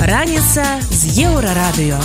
[0.00, 2.00] Раніца з еўрарадыё.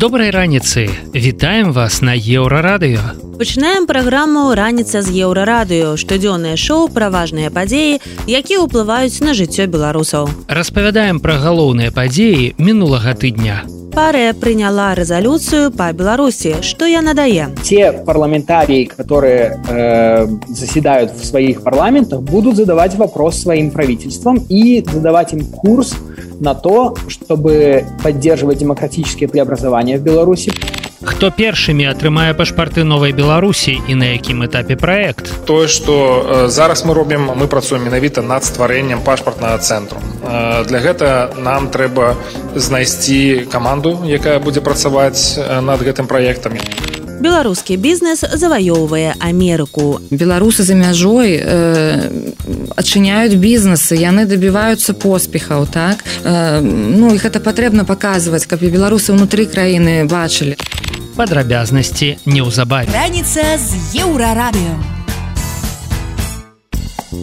[0.00, 3.00] Добрай раніцы вітаем вас на еўрарадыё
[3.36, 10.28] Пачынаем праграму раніца з еўрарадыё штодзённае шоу пра важныя падзеі якія ўплываюць на жыццё беларусаў.
[10.48, 16.56] Распавядаем пра галоўныя падзеі мінулага тыдня Паре приняла резолюцию по Беларуси.
[16.62, 17.50] Что я надае?
[17.62, 25.32] Те парламентарии, которые э, заседают в своих парламентах, будут задавать вопрос своим правительствам и задавать
[25.32, 25.94] им курс
[26.40, 30.52] на то, чтобы поддерживать демократические преобразования в Беларуси.
[31.04, 35.28] Хто першымі атрымае пашпарты новай беларусі і на якім этапе праект?
[35.44, 40.00] Тое што зараз мы робім мы працуем менавіта над стварэннем пашпартнага цэнтру.
[40.64, 42.16] Для гэта нам трэба
[42.56, 46.56] знайсці каманду якая будзе працаваць над гэтым праектам
[47.20, 50.00] беларускі бізнес заваёўвае Амерыку.
[50.10, 52.10] Беларусы за мяжой э,
[52.76, 56.04] адчыняюць бізнесы яны дабіваюцца поспехаў так?
[56.24, 60.56] Э, ну их это патрэбна паказваць каб і беларусы ўнутры краіны бачылі.
[61.16, 62.90] Падрабязнасці неўзабаве.
[62.90, 65.03] Раніца з еўрарадыё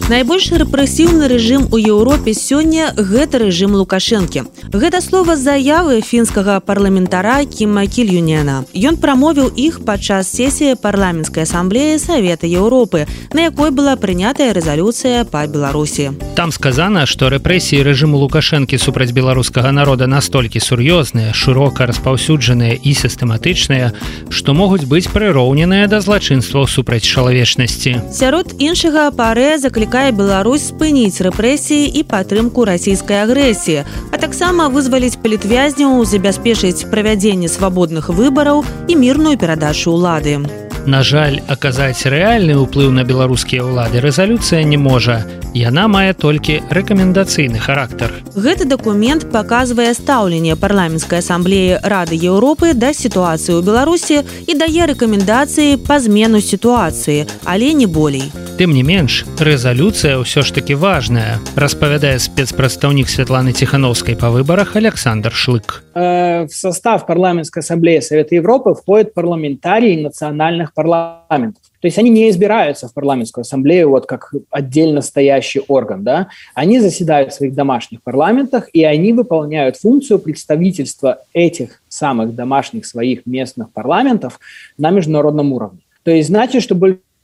[0.08, 4.42] найбольш рэпрэсіўны рэжым у еўропе сёння гэта рэжым лукашэнкі.
[4.72, 8.64] Гэта слова заявы фінскага парламентара кіма кільюнена.
[8.74, 15.46] Ён прамовіў іх падчас сесіі парламенцкай асамблеі савета еўропы на якой была прынятая рэзалюцыя па
[15.46, 16.10] беларусі.
[16.34, 23.92] Там сказана што рэпрэсіі рэжыму лукашэнкі супраць беларускага народа настолькі сур'ёзныя шырока распаўсюджаныя і сістэматычныя
[24.32, 28.12] што могуць быць прыроўненыя да злачынстваў супраць чалавечнасці.
[28.12, 33.82] Сярод іншага парэ заклікае заклікае Беларусь спыніць рэпрэсіі і падтрымку расійскай агрэсіі,
[34.14, 40.38] а таксама вызваліць палітвязняў, забяспечыць правядзенне свабодных выбараў і мірную перадачу ўлады.
[40.86, 45.22] На жаль, аказаць рэальны ўплыў на беларускія ўлады рэзалюцыя не можа.
[45.54, 48.10] Яна мае толькі рэкамендацыйны характар.
[48.34, 55.78] Гэты дакумент паказвае стаўленне парламенцкай асамблеі рады Еўропы да сітуацыі ў Беларусі і дае рэкамендацыі
[55.86, 58.32] па змену сітуацыі, але не болей.
[58.58, 65.30] Тым не менш, рэзалюцыя ўсё ж такі важная, распавядае спецпрадстаўнік Святланы Ціхановскай па выбарах Александр
[65.30, 65.86] Шлык.
[65.94, 71.62] Э, в состав парламентской ассамблеи Совета Европы входят парламентарии национальных парламентов.
[71.80, 76.02] То есть они не избираются в парламентскую ассамблею вот как отдельно стоящий орган.
[76.04, 76.28] Да?
[76.54, 83.26] Они заседают в своих домашних парламентах, и они выполняют функцию представительства этих самых домашних своих
[83.26, 84.40] местных парламентов
[84.78, 85.80] на международном уровне.
[86.04, 86.74] То есть значит, что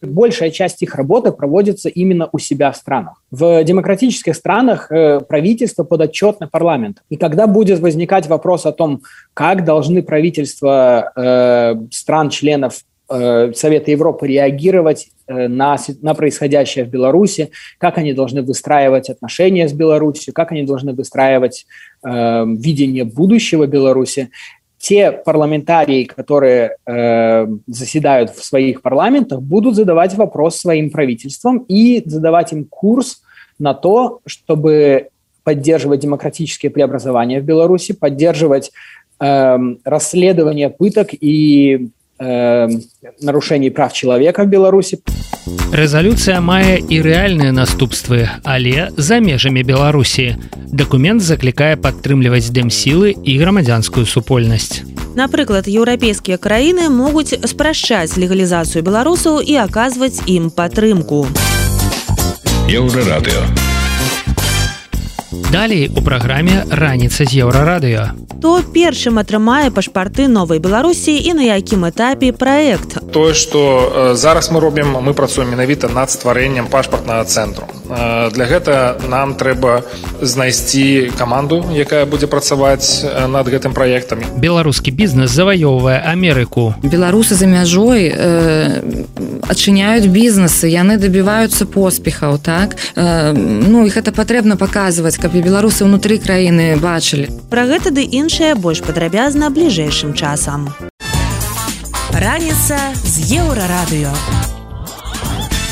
[0.02, 3.22] большая часть их работы проводится именно у себя в странах.
[3.30, 7.02] В демократических странах э, правительство подотчетно парламент.
[7.08, 9.02] И когда будет возникать вопрос о том,
[9.34, 17.98] как должны правительства э, стран-членов э, Совета Европы реагировать на, на происходящее в Беларуси, как
[17.98, 21.66] они должны выстраивать отношения с Беларусью, как они должны выстраивать
[22.02, 24.30] э, видение будущего Беларуси,
[24.78, 32.52] те парламентарии, которые э, заседают в своих парламентах, будут задавать вопрос своим правительствам и задавать
[32.52, 33.22] им курс
[33.58, 35.08] на то, чтобы
[35.42, 38.70] поддерживать демократические преобразования в Беларуси, поддерживать
[39.18, 42.68] э, расследование пыток и э,
[43.22, 44.98] нарушений прав человека в Беларуси.
[45.72, 50.36] Рэзалюцыя мае і рэальныя наступствы, але за межамі Беларусі.
[50.72, 54.80] Дакумент заклікае падтрымліваць дэмсілы і грамадзянскую супольнасць.
[55.12, 61.26] Напрыклад, еўрапейскія краіны могуць спрашчаць легалізацыю беларусаў і аказваць ім падтрымку.
[62.68, 63.67] Еўрарадыё.
[65.52, 68.28] Далей у праграме раніца з еўрарадыё.
[68.38, 72.94] То першым атрымае пашпарты новай Беларусі і на якім этапе праект.
[73.10, 77.66] Тое, што зараз мы робім, мы працуем менавіта над стварэннем пашпартнага цэнтру.
[77.88, 79.82] Для гэта нам трэба
[80.20, 84.22] знайсці каманду, якая будзе працаваць над гэтым праектам.
[84.36, 86.74] Беларускі бізнес заваёўвае Амерыку.
[86.82, 88.84] Беларусы за мяжой э,
[89.48, 92.76] адчыняюць бізнесы, яны дабіваюцца поспехаў так.
[92.94, 97.28] Э, ну іх это патрэбна паказваць, каб і беларусы ўнутры краіны бачылі.
[97.52, 100.72] Пра гэта ды іншае больш падрабязна бліжэйшым часам.
[102.16, 104.08] Раніца з еўрарадыё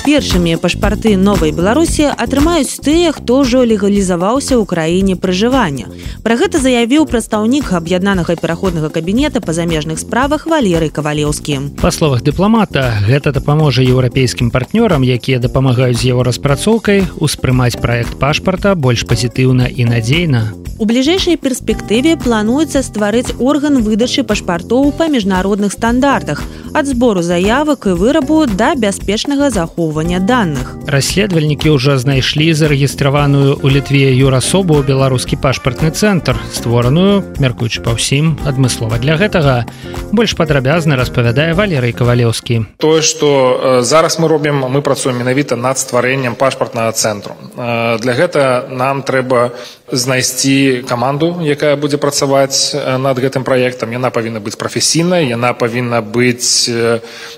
[0.06, 5.90] першымі пашпарты новай беларусі атрымаюць тыя хто ўжо легалізаваўся ў краіне пражывання.
[6.22, 11.82] Пра гэта заявіў прадстаўнік аб'яднанага пераходнага кабінета па замежных справах валерый кавалеўскі.
[11.82, 18.78] Па словах дыпламата гэта дапаможа еўрапейскім партнёрам якія дапамагаюць з яго распрацоўкай успрымаць праект пашпарта
[18.78, 20.54] больш пазітыўна і надзейна.
[20.78, 26.42] У бліжэйшай перспектыве плануецца стварыць орган выдачы пашпартоў па міжнародных стандартах
[26.76, 29.48] ад збору заявак і вырабу да бяспечнага
[29.96, 30.76] захоўвання данных.
[30.86, 39.00] Расследавальнікі ўжо знайшлі зарэгістраваную у літве юрасобу беларускі пашпартны цэнтр створаную мяркуючы па ўсім адмыслова
[39.00, 39.64] для гэтага.
[40.12, 42.76] Больш падрабязна распавядае валерый кавалеўскі.
[42.76, 47.32] Тое што зараз мы робім мы працуем менавіта над стварэннем пашпартнага цэнтру.
[47.56, 49.56] Для гэта нам трэба
[49.92, 53.92] знайсці каманду якая будзе працаваць над гэтым праектам.
[53.94, 56.66] Яна павінна быць прафесійнай яна павінна быць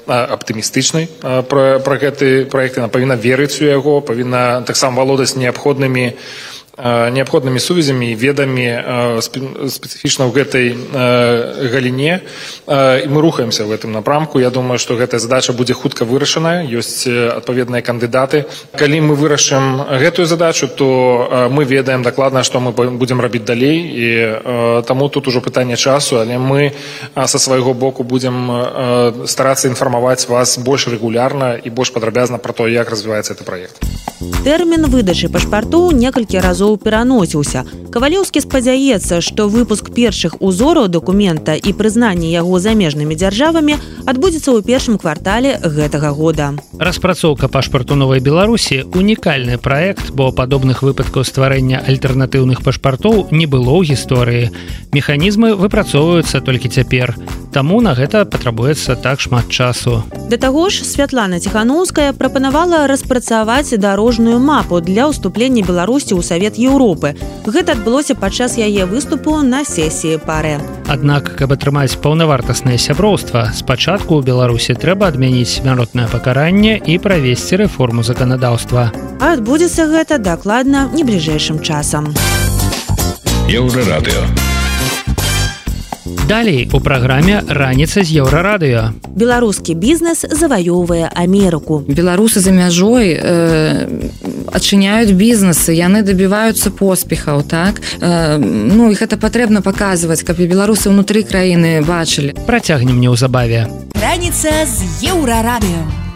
[0.08, 2.80] аптымістычнай пра, пра гэты праект.
[2.80, 6.16] Яна павінна верыць у яго павінна таксама валодаць неабходнымі
[6.78, 8.66] неабходнымі сувязямі і ведамі
[9.22, 10.66] спецыфічна ў гэтай
[11.74, 12.22] галіне
[12.68, 14.38] і мы рухаемся в гэтым напрамку.
[14.38, 18.46] Я думаю што гэтая задача будзе хутка вырашаная ёсць адпаведныя кандыдаты.
[18.78, 23.82] Калі мы вырашым гэтую задачу то мы ведаем дакладна што мы будзем рабіць далей.
[23.82, 24.08] І
[24.86, 26.72] таму тут ужо пытанне часу але мы
[27.14, 32.90] са свайго боку будзем старацца інфармаваць вас больш рэгулярна і больш падрабязна пра то як
[32.90, 33.82] развіваецца гэты праект.
[34.44, 37.64] Тэрмін выдачы пашпартоў некалькі разоў разоў пераносіўся.
[37.90, 45.00] Кавалеўскі спадзяецца, што выпуск першых узораў дакумента і прызнанне яго замежнымі дзяржавамі адбудзецца ў першым
[45.00, 46.52] квартале гэтага года.
[46.78, 53.96] Распрацоўка пашпарту новай Беларусі унікальны праект, бо падобных выпадкаў стварэння альтэрнатыўных пашпартоў не было ў
[53.96, 54.52] гісторыі.
[54.92, 57.16] Механізмы выпрацоўваюцца толькі цяпер.
[57.58, 60.04] Таму на гэта патрабуецца так шмат часу.
[60.30, 67.18] Да таго ж Святлана Ціхановская прапанавала распрацаваць дарожную мапу для ўступлення Беларусі ў савет Еўропы.
[67.50, 70.62] Гэта адбылося падчас яе выступу на сесіі пары.
[70.86, 78.06] Аднак, каб атрымаць паўнавартаснае сяброўства, спачатку ў Беларусі трэба адмяніць смяротнае пакаранне і правесці рэформу
[78.06, 78.94] заканадаўства.
[79.18, 82.14] А адбудзецца гэта дакладна не бліжэйшым часам.
[83.50, 84.30] Еўрарадыё.
[86.28, 88.92] Далей у праграме раніца з еўрарадыё.
[89.16, 91.80] Беларускі бізнес заваёўвае Амерыку.
[91.88, 93.88] Беларусы за мяжой э,
[94.52, 97.80] адчыняюць бізнесы, яны дабіваюцца поспехаў так.
[98.04, 102.36] Э, ну іх гэта патрэбна паказваць, каб і беларусы ўнутры краіны бачылі.
[102.44, 103.64] Працягнем неўзабаве.
[103.96, 106.07] Раніца з еўрарадыё.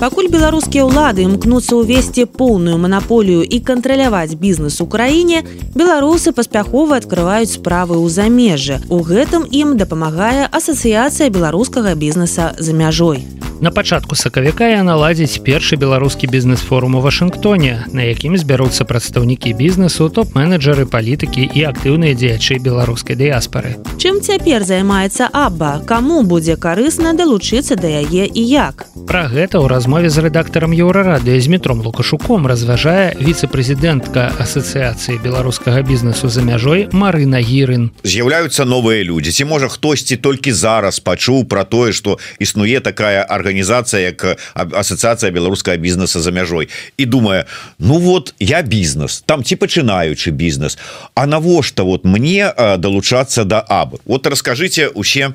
[0.00, 7.56] Пакуль беларускія ўлады імкнуцца ўвесці поўную манаполію і кантраляваць бізнес у краіне, беларусы паспяхова адкрываюць
[7.56, 8.80] справы ў замежжы.
[8.92, 13.24] У гэтым ім дапамагае асацыяцыя беларускага бізнеса за мяжой.
[13.62, 20.08] На пачатку сакавіка я наладзіць першы беларускі бізнес-форум у Вашынгтоне, на якім збяруцца прадстаўнікі бізнесу,
[20.10, 23.78] топ-менеджеры палітыкі і актыўныя дзеячы беларускай дыяспары.
[24.02, 28.90] Чым цяпер займаецца Абба, каму будзе карысна далучыцца да яе і як.
[29.06, 36.26] Пра гэта ў размове з рэдактарам еўрарадыё з метром лукашуком разважае віцэ-прэзідэнтка асацыяцыі беларускага бізнесу
[36.26, 37.94] за мяжой Марына гірын.
[38.02, 44.10] З'яўляюцца новыя людзі, ці можа хтосьці толькі зараз пачуў пра тое, што існуе такая арганізацыя
[44.10, 46.66] як асацыяцыя беларускага бізнеса за мяжой?
[46.98, 47.46] І думае
[47.78, 50.74] ну вот я бізнес там ці пачынаючы бізнес.
[51.14, 55.30] А навошта вот мне далучацца да аб вот расскажыце усе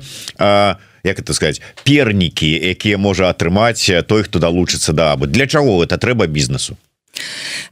[1.04, 5.26] як это сказать пернікі якія можа атрымаць той хто далучыцца да абы.
[5.26, 6.76] Для чаго это трэба бізнесу.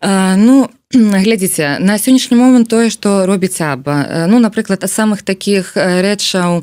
[0.03, 6.63] Ну глядзіце на сённяшні момант тое што робіць аба ну напрыклад а самых таких рэчаў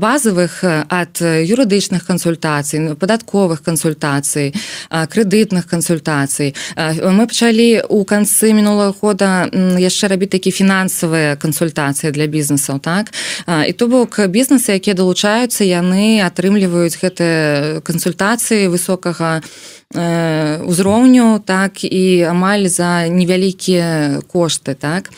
[0.00, 4.56] базовых ад юрыдычных кансультацый падатковых кансультацый
[4.88, 6.56] крэдытных кансультацый
[7.04, 13.12] мы пачалі у канцы мінулого года яшчэ рабіць такі фінансавыя кансультацыі для бізнесаў так?
[13.44, 19.44] І то бок бізнесы якія далучаюцца яны атрымліваюць гэтыя кансультацыі высокага
[19.90, 25.10] узроўню так і амаль за невялі вялікія кошты так.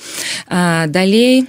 [0.48, 1.46] Далей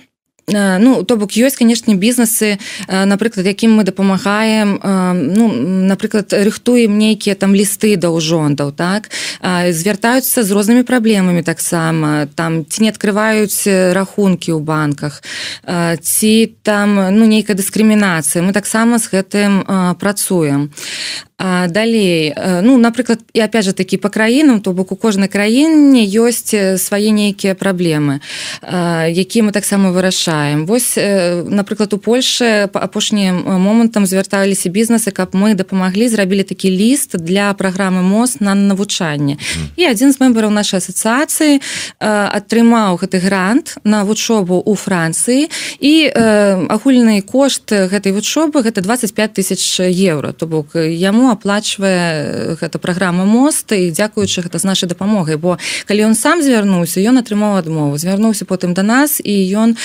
[0.47, 2.59] ну то бок ёсць канешне бізнесы
[2.89, 4.75] напрыклад якім мы дапамагаем
[5.15, 5.47] ну
[5.88, 9.07] напрыклад рыхтуем нейкія там лісты да ўжондаў так?
[9.39, 12.27] Звяртаюцца з рознымі праблемамі таксама.
[12.35, 13.63] Там ці не открываюць
[13.95, 15.23] рахункі ў банках
[16.03, 16.33] ці
[16.63, 18.43] там ну нейкая дыскрымінацыя.
[18.43, 19.63] Мы таксама з гэтым
[19.95, 20.75] працуем.
[21.38, 26.03] А далей ну напрыклад і опять же такі по краінам то бок у кожнай краіне
[26.03, 28.19] ёсць свае нейкія праблемы
[29.07, 30.32] якія мы таксама вырашаем
[30.65, 30.97] восьось
[31.49, 37.53] напрыклад у Польше по апошнім момантам звярталіся бізнесы каб мы дапамаглі зрабілі такі ліст для
[37.53, 39.37] праграмы мост на навучанне.
[39.75, 41.61] І адзін з мембраў нашай асацыяцыі
[41.99, 45.49] атрымаў гэты грант на вучобу у Францыі.
[45.79, 52.79] І агульны кошт гэтай вучобы гэта 25 тысяч евро то бок яму яму аплачвае гэта
[52.79, 55.37] праграма моста і дзякуючы гэта з нашай дапамогай.
[55.37, 57.97] Бо калі ён сам звярнуўся ён атрымаў адмову.
[57.97, 59.77] Звярнуўся потым до нас і ён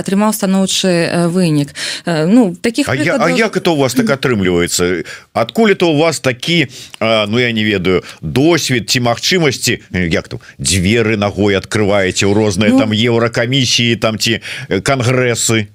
[0.00, 1.74] атрымаў станоўчы вынік
[2.06, 6.20] ну таких а, я, а як это у вас так атрымліваецца адкуль это у вас
[6.20, 6.68] такі
[7.00, 9.80] ну я не ведаю досвед ці магчымасці?
[9.90, 14.40] Як там дзверы ногой открываеце ў розныя ну, там еўракамісіі там ці
[14.82, 15.73] кангрэсы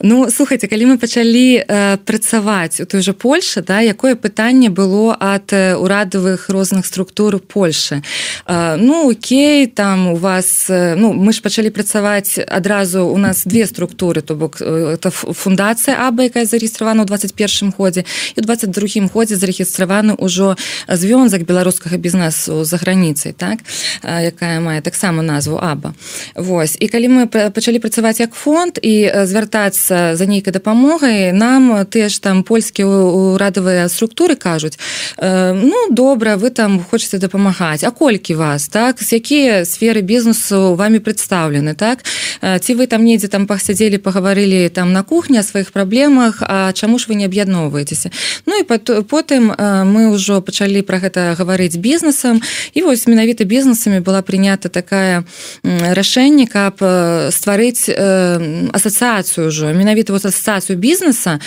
[0.00, 5.16] Ну слухайте калі мы пачалі э, працаваць у той же Польше да якое пытанне было
[5.18, 8.02] ад урадавых розных структур Польши
[8.46, 13.46] э, Ну Окей там у вас э, ну мы ж пачалі працаваць адразу у нас
[13.46, 18.04] две структуры то бок э, это фундацыя Аба якая зарегістравана ў 21 годзе
[18.36, 20.56] і у 22 годзе зарегістраваны ўжо
[20.88, 23.58] звёнзак беларускага бізнесу за граніцай так?
[24.02, 25.94] Э, якая мае таксама назву Аба
[26.34, 26.76] Вось.
[26.80, 31.32] І калі мы пачалі працаваць як фонд і звяртаць звяртацца за нейкай дапамогай.
[31.32, 34.78] Нам тыя ж там польскія урадавыя структуры кажуць
[35.18, 37.84] э, ну добра вы там хочаце дапамагаць.
[37.84, 39.02] А колькі вас так?
[39.02, 42.04] З якія сферы бізнесу вами прадстаўлены так
[42.42, 46.98] ці вы там недзе там пасядзелі пагаварылі там на кухні о сваіх праблемах А чаму
[46.98, 48.10] ж вы не аб'ядноўваецеся?
[48.46, 48.64] Ну і
[49.06, 49.54] потым
[49.86, 52.42] мы ўжо пачалі про гэта гаварыць бізнесам
[52.74, 55.24] і вось менавіта бізнесамі была прынята такая
[55.62, 56.82] рашэнне каб
[57.30, 61.40] стварыць асацыяцыю ўжо менавіта вот ассоциацыю бізнеса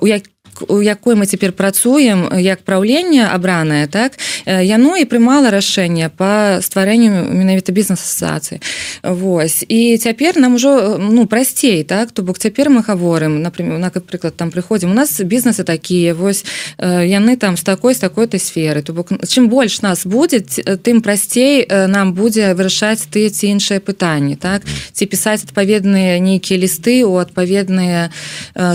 [0.00, 0.33] у як
[0.68, 7.30] у якой мы цяпер працуем як праўленне абранае так яно і прымала рашэнне по стварэнню
[7.30, 8.60] менавіта бізнес-асацыі.
[9.02, 9.64] Вось.
[9.68, 14.50] І цяпер нам ужо ну прасцей так то бок цяпер мы гаворым например напрыклад там
[14.50, 14.90] прыходзім.
[14.90, 16.44] У нас бізнесы такія вось
[16.78, 18.82] яны там з такой з такой-то сферы.
[18.82, 24.36] То бок чым больш нас будзе тым прасцей нам будзе вырашаць ты ці іншыя пытанні
[24.36, 28.10] так ці пісаць адпаведныя нейкія лісты у адпаведныя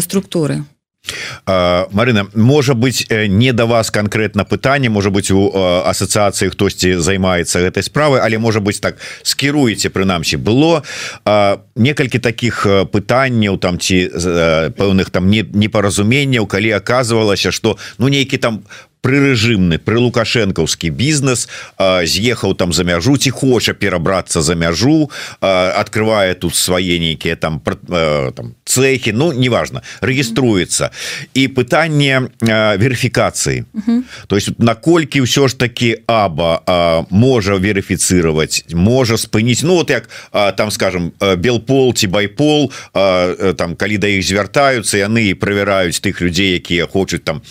[0.01, 0.65] структуры
[1.45, 5.51] Марына можа быть не да вас конкретно пытанне можа быть у
[5.85, 10.83] асацыяцыі хтосьці займаецца гэтай справы але можа быть так скіруеце прынамсі было
[11.75, 14.09] некалькі таких пытанняў там ці
[14.77, 18.63] пэўных там не непаразуменняў калі оказывалася что ну нейкі там
[19.01, 21.47] прырэжымны пры лукашэнкаўскі бізнес
[21.79, 25.09] з'ехаў там за мяжу ці хоча перабрацца за мяжу
[25.41, 30.91] открывае тут свае нейкія там там цехі Ну неважно рэгіструецца.
[31.33, 33.65] І пытанне верыфікацыі.
[34.27, 40.09] То есть наколькі ўсё ж таки аба можа верыфіцировать можа спыніць Ну вот як
[40.55, 46.87] там скажем белпол ці байпол там калі да іх звяртаюцца яны правяраюць тых людзей якія
[46.87, 47.41] хочуць там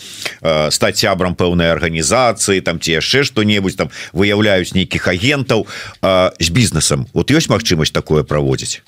[0.71, 5.67] стаць сябрам пэўнай арганізацыі там ці яшчэ што-небудзь там выяўляюць нейкіх агентаў.
[6.03, 7.07] З бізнесам.
[7.15, 8.83] Вот ёсць магчымасць такое праводзіць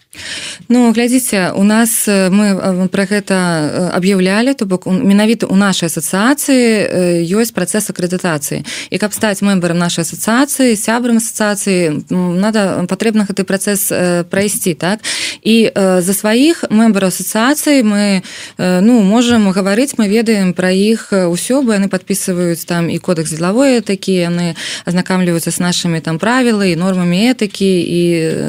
[0.68, 7.54] Ну глядзіце у нас мы про гэта аб'яўлялі то бок менавіта у нашай асацыяцыі ёсць
[7.54, 8.66] працэс акрэдытацыі.
[8.90, 15.06] І каб стаць мембарам нашай асацыяцыі сябрам асацыяцыі надо патрэбна гэты працэс прайсці так?
[15.46, 18.22] І за сваіх мембараў асацыяцыі мы
[18.58, 23.78] ну можемм гаварыць мы ведаем пра іх ўсё бы яны падписываюць там і кодекс дзелавой
[23.82, 28.02] такі яны азнакамліваюцца з нашымі там правілы і нормамі этыкі і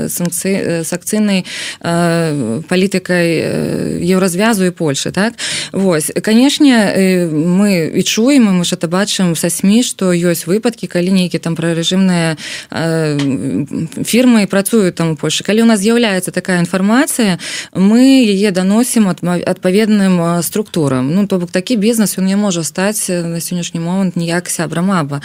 [0.10, 1.50] санкцыі с акцыйнай э,
[1.81, 5.34] палітыкай еўразвязу і Польшы так?
[5.72, 11.15] Вось канешне мы і чуем мы ж это бачым са сМ што ёсць выпадкі калі
[11.15, 16.60] нейкі там пра рэжымныя э, фірмы працуюць там у Польшы калі у нас з'яўляецца такая
[16.60, 17.39] інфармацыя
[17.74, 21.15] мы яе даносім адпаведным структурам.
[21.15, 25.22] Ну то бок такі бізнес ён не можа стаць на сённяшні момант ніяк сябра маба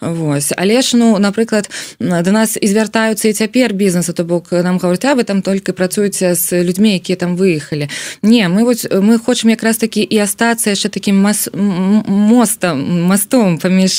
[0.00, 4.78] Вось але ж ну напрыклад до нас і звяртаюцца і цяпер бізнесу то бок нам
[4.78, 7.88] гаварця вы там только працуеце з людзьмі якія там выехалі
[8.22, 13.92] не мы вот мы хочам якраз такі і астацца яшчэ таким мас мостам мастом паміж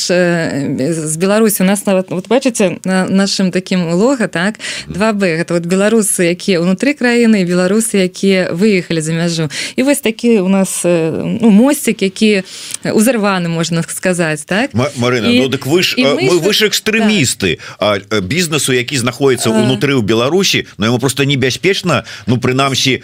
[1.09, 5.65] з Беларусі у нас нават вот бачыце на нашим таким лога так 2б гэта вот
[5.65, 11.49] беларусы якія унутры краіны беларусы якія выехалі за мяжу і вось такі у нас ну,
[11.49, 12.43] мосцік які
[12.85, 14.69] узарваны можна сказаць так?
[14.73, 18.05] Марына і, ну, дык вы ж мы, мы выш экстрэмісты так.
[18.21, 22.03] бізнесу які знаходіцца ўнутры ў Беларусі но ему просто небяспечна.
[22.27, 23.03] Ну прынамсі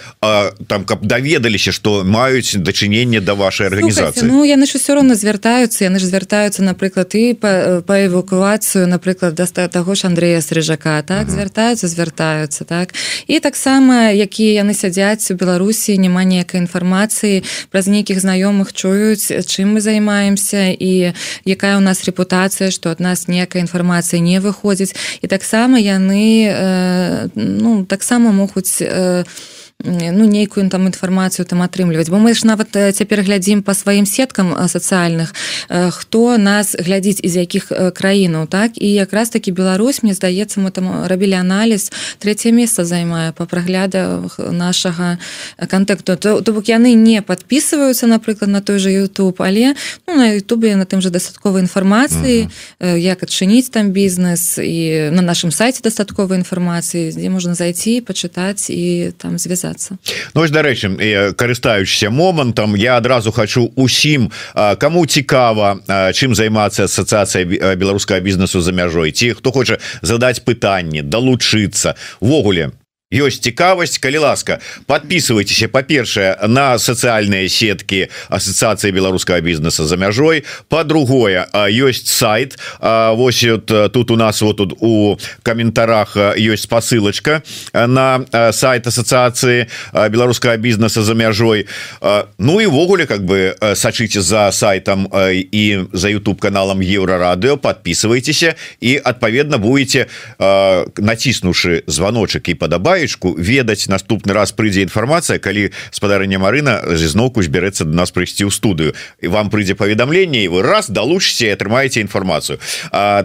[0.68, 4.28] там каб даведаліся што маюць дачыненне да вашай арганізацыі.
[4.28, 9.36] Ну яны ж все роўно звяртаюцца яны ж звяртаюцца напрыклад і па, па эвакуацыю напрыклад
[9.36, 11.28] да таго ж Андрея срыжака так?
[11.28, 11.36] Uh -huh.
[11.36, 12.94] звяртаюцца звяртаюцца так?
[13.28, 19.74] І таксама якія яны сядзяць у Беларусі няма ніякай інфармацыі праз нейкіх знаёмых чуюць чым
[19.76, 21.14] мы займаемся і
[21.46, 24.96] якая у нас рэпутацыя што ад нас ніякая інфармацыя не выходзіць.
[25.22, 29.24] І таксама яны э, ну таксама могуць э,
[29.84, 34.54] ну нейкую там інфармацыю там атрымліваць бо мы ж нават цяпер глядзім по сваім сеткам
[34.68, 35.34] сацыяльных
[35.70, 38.72] хто нас глядзіць з якіх краінаў так?
[38.78, 44.40] І якраз таки Беларусь мне здаецца мы там рабілі аналіз третье месца займае по праглядах
[44.40, 45.18] нашага
[45.70, 49.76] контакту то бок яны не подписываются напрыклад на той же YouTube але
[50.08, 55.52] ну, на Ютубе на тым же дастатковай інфармацыі як адчыніць там бізнес і на нашым
[55.52, 59.38] сайте дастатковай інфармацыі дзе можна зайти пачытаць і там
[59.72, 59.98] звязацца
[60.34, 64.32] Ну дарэчы карыстаючыся момантам я адразу хочу усім
[64.80, 65.80] кому цікава
[66.14, 71.96] чым займацца асацыяцыя беларускага бізнесу за мяжой ці хто хоча задаць пытанне далучыцца.
[72.20, 72.72] Ввогуле
[73.12, 80.44] ёсць цікавасць калі ласка подписывайтеся по-першае на сацыяльныя сеткі ассоциацыі беларускага бізнеса за мяжой.
[80.70, 88.26] По-другое ёсць сайт Вось вот, тут у нас вот тут у каментарах ёсць посылочка на
[88.52, 89.68] сайт ассоциацыі
[90.10, 91.68] беларускага бізнеса за мяжой.
[92.38, 99.58] Ну івогуле как бы сачыце за сайтам і за YouTube каналам еврорадыо подписывайтеся і адпаведна
[99.58, 100.08] будете
[100.40, 107.86] націснуўшы звоночек і падабай гаечку ведаць наступны раз прыйдзе інфармацыя калі спадарня Марына зізноўку збярэцца
[107.86, 108.94] до нас прыйсці ў студыю.
[109.22, 112.62] І вам прыйдзе паведамленне і вы раз далучыце атрымаеце інфармацыю.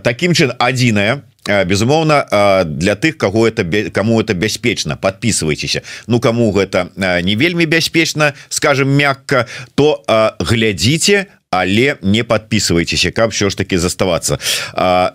[0.03, 6.91] Таким чын адзіная безумоўна для тых кого это кому это бяспечна подписывайтеся Ну кому гэта
[6.97, 10.03] не вельмі бяспечна скажем мякка то
[10.41, 11.27] глядзіце
[11.61, 14.39] але не подписывайтеся каб все ж таки заставаться.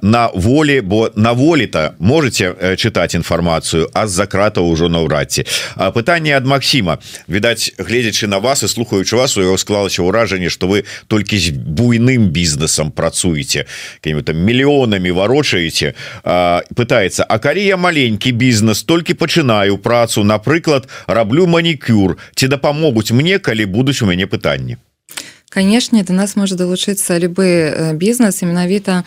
[0.02, 5.46] На воле бо на волі-то можете э, чытаць інфармацыю а з-за крата ўжо наўрадці
[5.94, 10.68] пытанне ад Макссіма відаць гледзячы на вас і слухаючы вас у яго склалася ўражанне что
[10.68, 13.66] вы толькі з буйным бізнесам працуеце
[14.02, 15.94] какими-то мільёнамі варочаеце
[16.76, 23.40] пытается А калі я маленькі бізнес толькі пачынаю працу напрыклад раблю манікюр ці дапамогуць мне
[23.40, 24.78] калі будуць у мяне пытанні
[25.52, 29.04] канешне до нас можа далучыцца любы бізнес і менавіта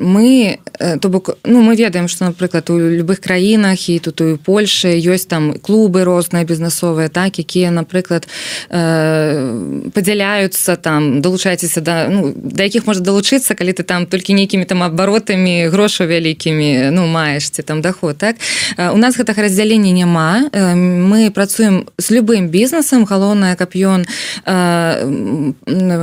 [0.00, 0.58] мы
[1.00, 5.26] то бок ну мы ведаем что напрыклад у любых краінах і тут у Польше ёсць
[5.26, 8.26] там клубы розныя бізнесовыя так якія напрыклад
[8.70, 14.82] падзяляюцца там далучайцеся да ну, да якіх можа далучыцца калі ты там толькі нейкімі там
[14.82, 18.36] абаротамі грошу вялікімі ну маешце там доход так?
[18.78, 24.06] У нас гэтага раздзялення няма мы працуем з любым бізнесам галоўнае каб ён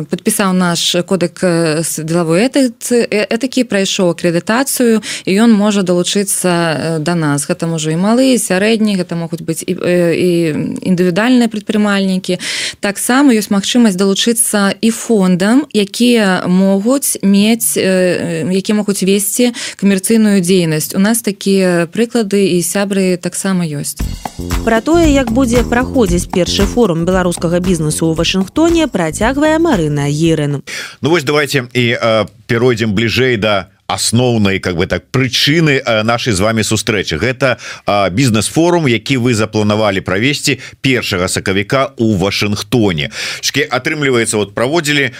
[0.09, 1.39] подпісаў наш кодек
[1.83, 3.05] з делавой этыцы
[3.37, 7.45] такі прайшоў акрэдытацыю і ён можа далучыцца да нас.
[7.47, 10.31] Гэта можа і малы сярэдні гэта могуць быць і, і
[10.81, 12.39] індывідуальныя прадпрымальнікі
[12.79, 20.99] таксама ёсць магчымасць далучыцца і фондам якія могуць мець які могуць весці камерцыйную дзейнасць у
[20.99, 23.99] нас такія прыклады і сябры таксама ёсць
[24.63, 30.63] про тое як будзе праходзіць першы форум беларускага бізнесу ў Вашынгтоне працягвае Марына Ерын.
[31.01, 31.85] Ну вось давайте і
[32.47, 37.17] перайдзем бліжэй да асноўнай как бы так прычыны нашай з вами сустрэчы.
[37.17, 37.57] Гэта
[38.11, 43.11] бізнес-форум які вы запланавалі правесці першага сакавіка у Вашынгтоне.
[43.41, 45.11] Шке атрымліваецца вот праводзілі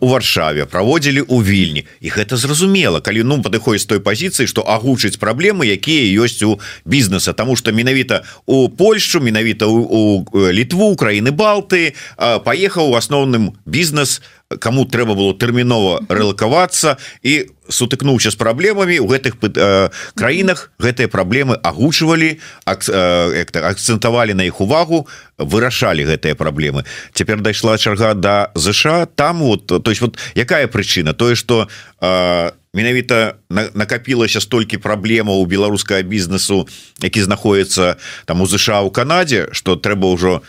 [0.00, 1.86] у варшаве праводзілі у вільні.
[2.00, 7.32] І гэта зразумела калі ну падыходзіць той пазіцыі што агучыць праблемы якія ёсць у бізнеса.
[7.32, 14.24] Тому что менавіта у Польшу менавіта у літву краіны балты паехаў у асноўным бізнес у
[14.60, 21.56] кому трэба было тэрмінова рэлакавацца і сутыкнуўся з праблемамі у гэтых э, краінах гэтыя праблемы
[21.56, 26.84] агучвалі акцэнтавалі на іх увагу вырашалі гэтыя праблемы.
[27.14, 31.14] Цяпер дайшла чарга да ЗША там вот то есть вот якая прычына?
[31.14, 31.68] Тое что
[32.00, 36.68] э, менавіта накапілася столькі праблемаў у беларускага бізнесу
[37.00, 40.42] які знаходіцца там у ЗША у Канадзе что трэба ўжо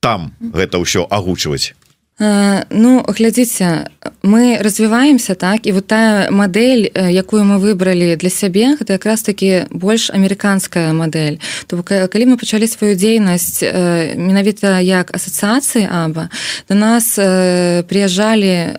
[0.00, 1.76] там гэта ўсё агучваць
[2.18, 3.90] Ну глядзіце
[4.22, 9.66] мы развіваемся так і вот тая модель якую мы выбралі для сябе гэта якраз таки
[9.70, 13.66] больш амерыканская модель то калі мы пачалі сваю дзейнасць
[14.14, 16.30] менавіта як асацыяцыі аба
[16.68, 18.78] до нас прыязджалі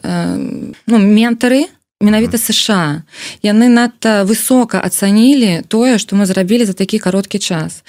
[0.87, 1.67] ну, ментары
[1.99, 3.03] менавіта сша.
[3.43, 7.83] Яны надта высока ацанілі тое што мы зрабілі за такі кароткі час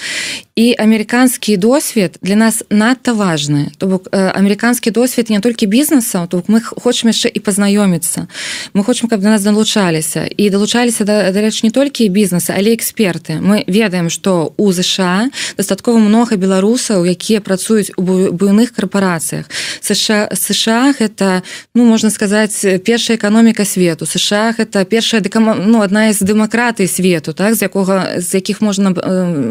[0.56, 6.42] і амерыканскі досвед для нас надта важны то бок амерыканскі досвед не толькі бізнеса то
[6.48, 8.24] мы хочам яшчэ і пазнаёміцца
[8.72, 13.36] мы хочам каб да нас далучаліся і далучаліся да дарэч не толькі бізнеса але эксперты.
[13.36, 15.28] Мы ведаем што у ЗША
[15.60, 19.52] дастаткова много беларусаў якія працуюць у буйных карпорацыях
[19.84, 21.44] сша сша гэта
[21.76, 24.06] ну можна сказаць першая эканоміка свету.
[24.08, 28.96] Сша это першая дэкама ну одна з дэмакратый свету так з якога з якіх можна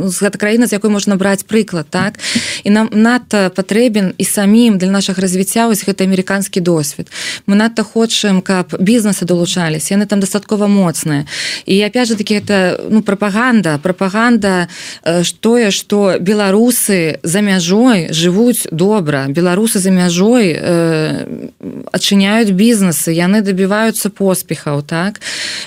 [0.10, 2.20] з гэта краіна з якой можна браць прыклад так?
[2.64, 7.12] І нам надта патрэбен і самім для наших развіцця вось гэта амерыканскі досвед.
[7.48, 11.26] Мы надта хочам каб бізнесы долучались яны там дастаткова моцныя.
[11.66, 14.68] І опять же таки это ну прапаганда прапаганда
[15.40, 21.50] тое что беларусы за мяжой жывуць добра беларусы за мяжой э,
[21.92, 25.20] адчыняюць бізнесы яны добіваюцца поспехаў так?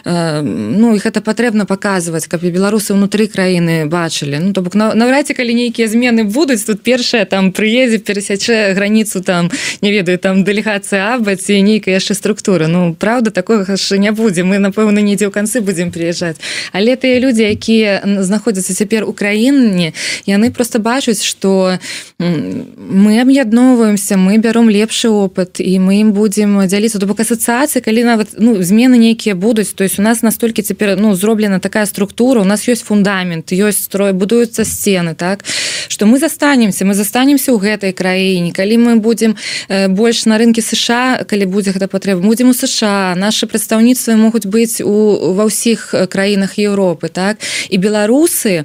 [0.04, 4.74] Э, ну их это патрэбна показывать каб і беларусы внутри краіны бачылі ну то бок
[4.74, 9.50] наўрад ці калі нейкія змены будуць тут першая там прыездзе перасячэ граніцу там
[9.83, 14.59] не ведаю там дэлегацыя абаці нейкая яшчэ структура ну правда такое яшчэ не будзе мы
[14.59, 16.38] напэўна недзе ў канцы будзем прыязджаць
[16.72, 19.92] але тыя людзі якія знаходзяцца цяпер у краіне
[20.26, 21.78] яны просто бачуць что
[22.18, 28.04] мы аб'ядноўваемся мы бяром лепшы опыт і мы ім будзем дзяліцца то бок асацыяцыі калі
[28.04, 32.40] нават ну змены нейкія будуць то есть у нас настолькі цяпер ну зроблена такая структура
[32.40, 35.44] у нас ёсць фундамент ёсць строй будуюцца сцены так
[35.88, 38.53] что мы застанемся мы застанемся ў гэтай краіне.
[38.53, 39.37] Калі мы будзем
[39.68, 43.14] э, больш на рынке сша калі будзе гэта патрэба будзем у сша.
[43.16, 47.38] Наши прадстаўніцтвы могуць быць у ва ўсіх краінах Еўропы так?
[47.68, 48.64] І беларусы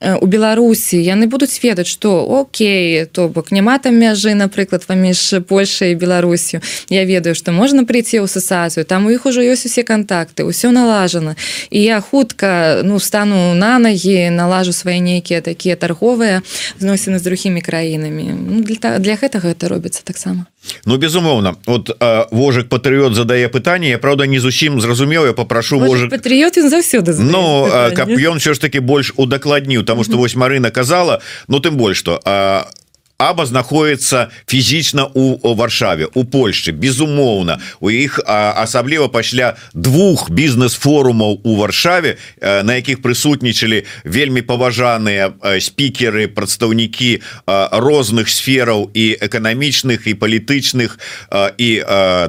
[0.00, 5.94] у беларусі яны будуць ведаць что Окей то бок няма там мяжы напрыклад паміж Польшай
[5.94, 6.60] беларусю.
[6.88, 10.70] Я ведаю что можна прийти ў асацыю там у іх ужо ёсць усе контакты ўсё
[10.70, 11.34] налажана.
[11.70, 16.42] І я хутка ну стану на ногі налажу свае нейкія такія торговыя
[16.78, 18.34] зносіны з другімі краінамі.
[18.38, 20.46] Ну, для, для гэтага это робіцца таксама
[20.84, 21.56] Ну безумоўна.
[21.66, 21.90] Вот
[22.30, 23.90] вожык патрыот задае пытанне.
[23.90, 25.26] Я правда не зусім зразумеў.
[25.26, 30.16] Я попрошу вожык патрыот заўсёды Ну каб ён все ж таки больш удакладніў тому что
[30.16, 31.20] вось Марына казала.
[31.48, 32.66] Ну тым больш что а
[33.18, 36.70] аба знаходіцца фізічна у варшаве у Польшчы.
[36.70, 46.30] Безумоўна у іх асабліва пасля двух бізнес-форумаў у варшаве на якіх прысутнічалі вельмі паважаныя спікеры
[46.30, 47.18] прадстаўнікі
[47.74, 51.02] розных сфераў і эканамічных і палітычных
[51.58, 51.70] і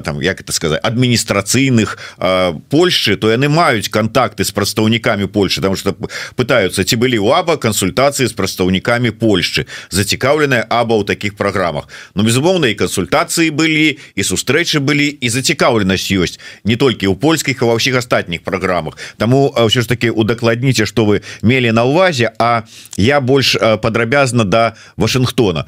[0.02, 2.18] там як это сказать адміністрацыйных
[2.66, 5.94] Польшчы то яны маюць контакты з прадстаўнікамі Польши там что
[6.34, 9.70] пытаются ці былі у аба кансультацыі з прадстаўнікамі Польшчы.
[9.94, 11.88] Зацікаўленая а аба ў таких программах.
[12.14, 17.62] Но безумоўна і кансультацыі былі і сустрэчы былі і зацікаўленасць ёсць не толькі ў польскіх
[17.62, 18.96] а ва ўсіх астатніх программах.
[19.20, 22.64] Таму ўсё ж таки удакладніце что вы мелі на увазе А
[22.96, 25.66] я больш падрабязна до Вашынгтона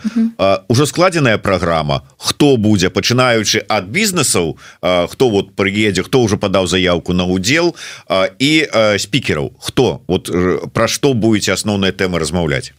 [0.68, 2.03] уже складзеная программа.
[2.16, 7.75] Хто будзе пачынаючы ад бізнесаў хто вот прыедзе хто уже падаў заявку на удзел
[8.38, 8.53] і
[8.98, 10.31] спікераў хто вот
[10.72, 12.72] пра што будете асноўныя тэмы размаўляць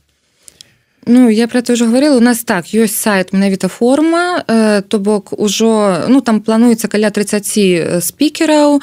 [1.05, 2.17] Ну я про это уже говорила.
[2.17, 7.09] У нас так ёсць сайт менавіта форма э, то бок ужо ну там плануецца каля
[7.09, 8.81] 30 спікераў.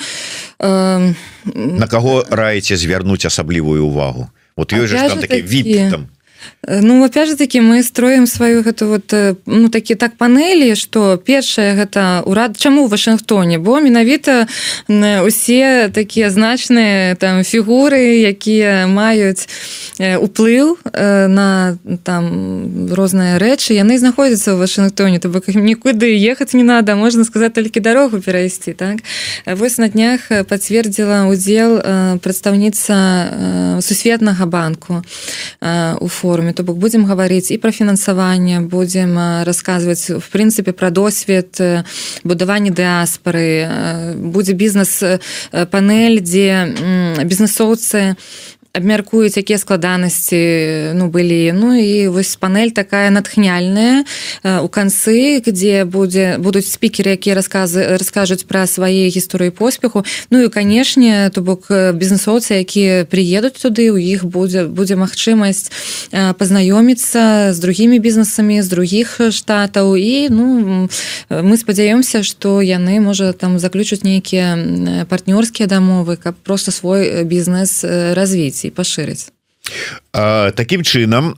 [0.59, 1.15] Э,
[1.55, 4.29] на каго раіце звярнуць асаблівую увагу?
[4.57, 6.03] Вот ёсць же там такі від там.
[6.03, 6.20] Э,
[6.67, 11.17] ну опять же таки мы строим сваю гэту вот э, ну такі так панелі что
[11.17, 14.47] першае гэта урад чаму в Вашынгтоне бо менавіта
[14.89, 19.49] усе такія значныя там фігуры якія маюць
[19.99, 26.65] э, уплыў на там розныя рэчы яны знаходзяцца ў Вашынгтоне то бок нікуды ехаць не
[26.65, 28.99] надо можна сказать толькі дарогу перайсці так?
[29.47, 31.81] Вось на днях пацвердзіла удзел
[32.21, 35.03] прадстаўніца сусветнага банку
[36.01, 40.91] у фо форуме то бок будем гаварыць і про фінансаванне будем рассказывать в прынцыпе про
[40.91, 41.59] досвед
[42.23, 43.67] будавання дыаспоры
[44.15, 45.03] будзе бізнес
[45.75, 46.71] панель дзе
[47.27, 48.15] бізнесоўцы
[48.73, 51.51] абмяркуюць якія складанасці ну былі.
[51.53, 54.05] Ну і вось панель такая натхняльная
[54.63, 60.07] у канцы где будзе будуць спікеры якія рассказы раскажуць пра свае гісторыі поспеху.
[60.31, 65.75] Ну і канешне то бок бізнесоўцы якія приедуць туды у іх будзе будзе магчымасць
[66.15, 69.99] пазнаёміцца з другімі бізнесамі з других штатаў.
[69.99, 70.87] І ну
[71.27, 74.55] мы спадзяёмся что яны можа там заключаць нейкія
[75.11, 77.83] партнёрскія дамовы каб просто свой бізнес
[78.15, 79.31] развіць і пашырыць.
[80.13, 81.37] Таким чынам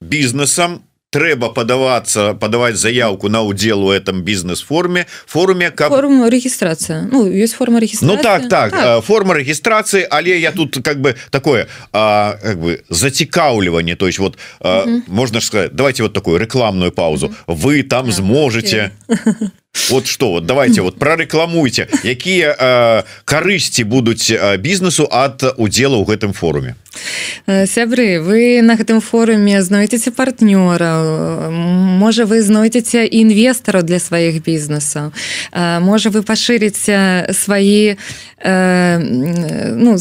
[0.00, 0.82] бізнесам
[1.14, 7.54] трэба падавацца падаваць заявку на удзел у этом бізнес-форме форуме каб форму регістрацыя Ну есть
[7.54, 9.04] форма регістрацыя Ну так так, так.
[9.04, 13.96] форма регістрацыі але я тут как бы такое а, как бы зацікаўліванне.
[13.96, 17.32] То есть вот а, можна ж сказать давайте вот такую рекламную паузу.
[17.46, 18.90] Вы там зможете
[19.90, 26.04] вот что вот давайте вот прорекламуйте якія э, карысці будуць э, бізнесу ад удзела ў
[26.06, 26.74] гэтым форуме.
[27.46, 35.12] Э, сябры вы на гэтым форуме знойдзеце партнёра можа вы знойдзеце інвестараў для сваіх бізнесаў
[35.80, 37.96] можа вы пашырыце свае
[38.44, 39.96] ну,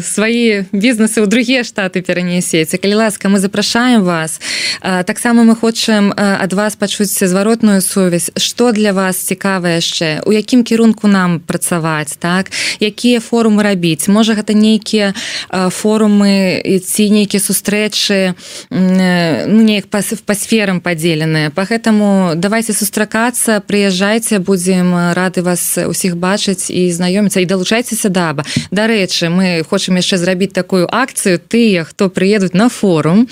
[0.00, 4.40] свае бізнесы ў другія штаты перанесеце калі ласка мы запрашаем вас.
[4.80, 8.30] Таксама мы хочам ад вас пачуць зваротную сувязь?
[8.36, 10.22] Что для вас цікава яшчэ?
[10.26, 12.50] У якім кірунку нам працаваць так?
[12.80, 14.08] Якія форумы рабіць?
[14.08, 15.14] Можа гэта нейкія
[15.50, 18.34] форумы ці нейкія сустрэчы
[18.70, 21.50] ну, неяк па, па сферам падзеленыя.
[21.50, 27.40] По гэтаму давайте сустракацца прыязджайце будзем рады вас усіх бачыць і знаёміцца.
[27.40, 33.26] І далучайцеся даба дарэчы мы хочам яшчэ зрабіць такую акцыю тыя хто прыедуць на форум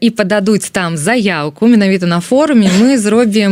[0.00, 2.70] і пададуць там заявку менавіта на форуме.
[2.80, 3.43] Мы зробім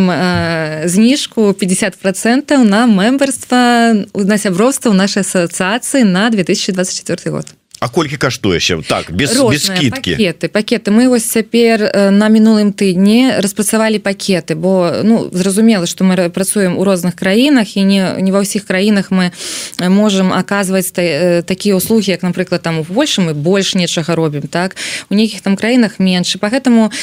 [0.89, 7.89] зніжку 50 процентаў на мемберства на сяброўства ў нашай асацыяцыі на 2024 2024 год А
[7.89, 8.79] колькі каштуе ще?
[8.87, 10.15] Так без, без скидки.
[10.15, 10.91] пакеты пакеты.
[10.93, 16.85] Мы вось цяпер на мінулым тыдні распрацавалі пакеты бо ну зразумела что мы працуем у
[16.85, 19.35] розных краінах і не не ва ўсіх краінах мы
[19.83, 24.77] можем аказваць такія услуги як напрыклад там у большым і больш нечага робім так?
[25.11, 26.95] У нейкіх там краінах менш по гэтаму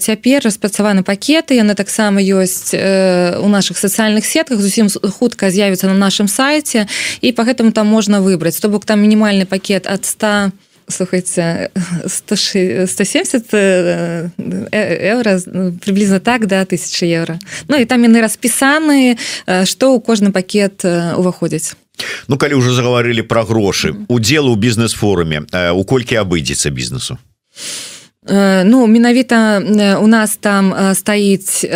[0.00, 4.64] цяпер распрацаваны пакеты яны таксама ёсць у наших сацыяльных сетках.
[4.64, 6.88] Зусім хутка з'явіцца на нашым сайце.
[7.20, 8.56] І по гэтаму там можна выбраць.
[8.56, 10.52] То бок там мінімальны пакет от 100 100
[10.88, 11.70] слухайте
[12.06, 13.54] 170
[14.72, 15.40] евро
[15.84, 17.38] приблизно так да тысячи евро.
[17.68, 19.18] Ну і там яны распісаны
[19.64, 21.74] что у кожны пакет уваходзіць
[22.28, 25.42] Ну калі уже заговорили про грошы удзел у бізнес-форуме
[25.74, 27.18] у колькі абыдзецца бізнесу
[28.64, 29.62] Ну менавіта
[30.00, 31.66] у нас там стаіць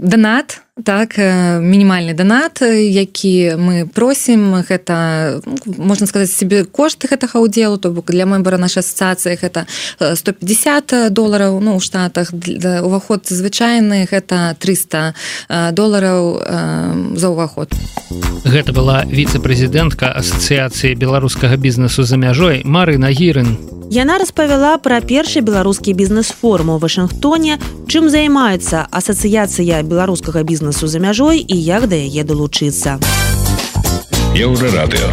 [0.00, 7.78] донат на так мінімальны донат які мы просім гэта можна сказаць себе кошты гэтага удзелу
[7.78, 9.66] то бок для мембара нашай асацыях это
[9.98, 15.14] 150 долараў ну у штатах уваход звычайны гэта 300
[15.72, 16.42] долараў
[17.16, 17.74] за ўваход
[18.44, 25.96] гэта была віцэ-прэзідэнтка асацыяцыі беларускага бізнесу за мяжой Марына гірын Яна распавяла пра першы беларускі
[25.96, 27.56] бізнес-форму ў Вашынгтоне,
[27.88, 33.00] чым займаецца асацыяцыя беларускага бізнесу за мяжой і як да яе далучыцца.
[34.36, 35.08] Еўрарадыё.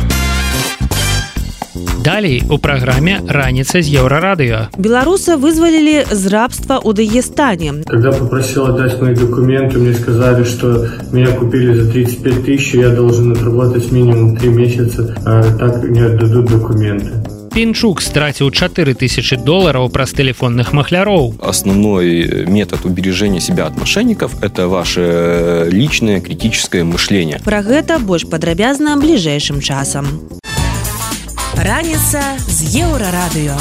[2.03, 4.67] Далей у праграме раніца з еўрарадыё.
[4.75, 7.88] Беларуса вызвалілі з рабства ў Дагестане.
[7.88, 10.83] Когда попросила дать мои документы, мне сказали, что
[11.15, 16.51] меня купили за 35 тысяч, я должен отработать минимум 3 месяца, а так не отдадут
[16.51, 17.34] документы.
[17.55, 21.39] Пінчук страціў 4000 долларов праз тэлефонных махляроў.
[21.39, 27.39] Основной метод убережения себя от мошенников– это ваше личное критическое мышление.
[27.45, 30.19] Пра гэта больш падрабязна бліжэйшым часам.
[31.55, 33.55] Раніца з еўрарадыё.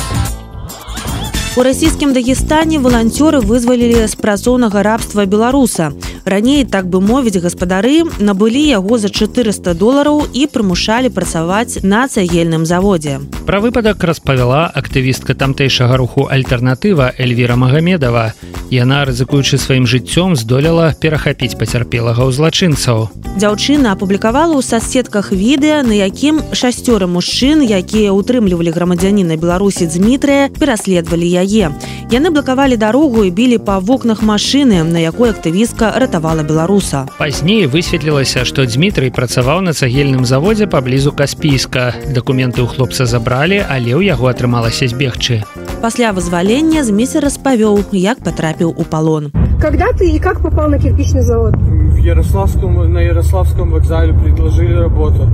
[1.54, 5.94] У расійскім Дагестане валанцёры вызвалілі з працоўнага рабства беларуса.
[6.24, 12.64] Раней так бы мовіць гаспадары набылі яго за 400 долараў і прымушалі працаваць на цагельным
[12.64, 13.20] заводзе.
[13.44, 18.32] Пра выпадак распавяла актывістка тамтэйшага руху альтэрнатыва Эльвіра Магамедова.
[18.72, 23.12] Яна, рызыкуючы сваім жыццём здолела перахапіць пацярпелага ў злачынцаў.
[23.37, 31.28] Дзяўчына апублікавала ў сасетках відэа, на якім шасцёры мужчын, якія ўтрымлівалі грамадзяніна Беларусі Дмітрыя, пераследавалі
[31.44, 31.76] яе.
[32.08, 37.07] Яны блакавалі дарогу і білі па вокнах машыны, на якой актывістка ратавала ратавала беларуса.
[37.18, 41.94] Пазней высветлілася што дмітрый працаваў на цагельным заводзе паблізу каспійска.
[42.14, 45.42] Дакументы ў хлопца забралі але ў яго атрымалася збегчы.
[45.83, 49.33] Пасля вызвалення змесе распавёў як патрапіў у палон.
[49.61, 51.55] Когда ты и как попал на кирпичный завод?
[51.59, 55.27] В ярославском на ярославском вокзале предложили работу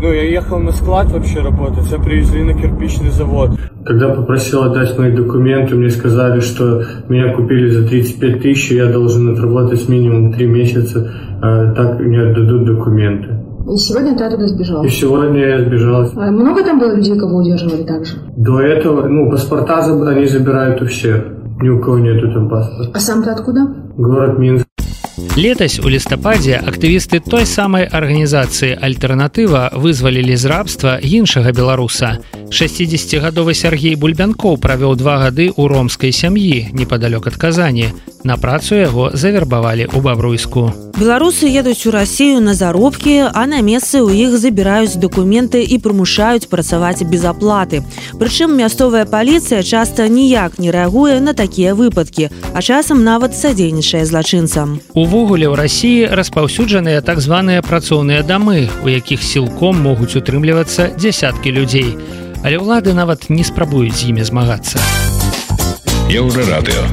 [0.00, 3.50] Ну, я ехал на склад вообще работать, а привезли на кирпичный завод.
[3.84, 8.92] Когда попросил отдать мои документы, мне сказали, что меня купили за 35 тысяч, и я
[8.92, 13.28] должен отработать минимум 3 месяца, а так мне отдадут документы.
[13.72, 14.84] И сегодня ты оттуда сбежал?
[14.84, 16.06] И сегодня я сбежал.
[16.14, 18.16] А много там было людей, кого удерживали также?
[18.36, 21.24] До этого, ну, паспорта они забирают у всех.
[21.60, 22.92] Ни у кого нету там паспорта.
[22.94, 23.60] А сам ты откуда?
[23.96, 24.65] Город Минск.
[25.16, 32.18] Летась у лістападзе актывісты той самай арганізацыі альтэрнатыва вызвалілі з рабства іншага беларуса.
[32.50, 37.90] 60гадовы Сергей бульбянкоў правёў два гады ў ромскай сям'і непадалёк ад казані.
[38.22, 40.70] На працу яго завербавалі ў бабруйску.
[40.98, 46.46] Беларусы едуць у рассію на заробкі а на месцы ў іх забіраюць дакументы і прымушаюць
[46.46, 47.82] працаваць без аплаты.
[48.18, 54.78] Прычым мясцовая паліцыя часта ніяк не рэагуе на такія выпадкі а часам нават садзейнічае злачынцам.
[54.94, 61.94] Увогуле ў рассіі распаўсюджаныя так званыя працоўныя дамы у якіх сілком могуць утрымлівацца дзясяткі людзей.
[61.94, 64.81] а але ўлады нават не спрабуюць з імі змагацца
[66.09, 66.83] еўрарадыо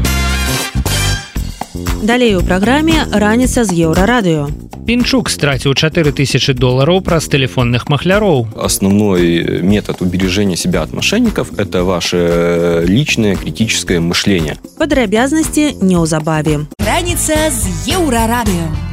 [2.03, 4.49] далей у праграме раніца з еўрарадыё
[4.89, 12.85] пінчук страціў 4000 долларов праз тэлефонных махляроў основной метод убережения себя от мошенников это ваше
[12.87, 18.89] личное критическое мышление падрабязнасці неўзабаве раніца з еўрарадыё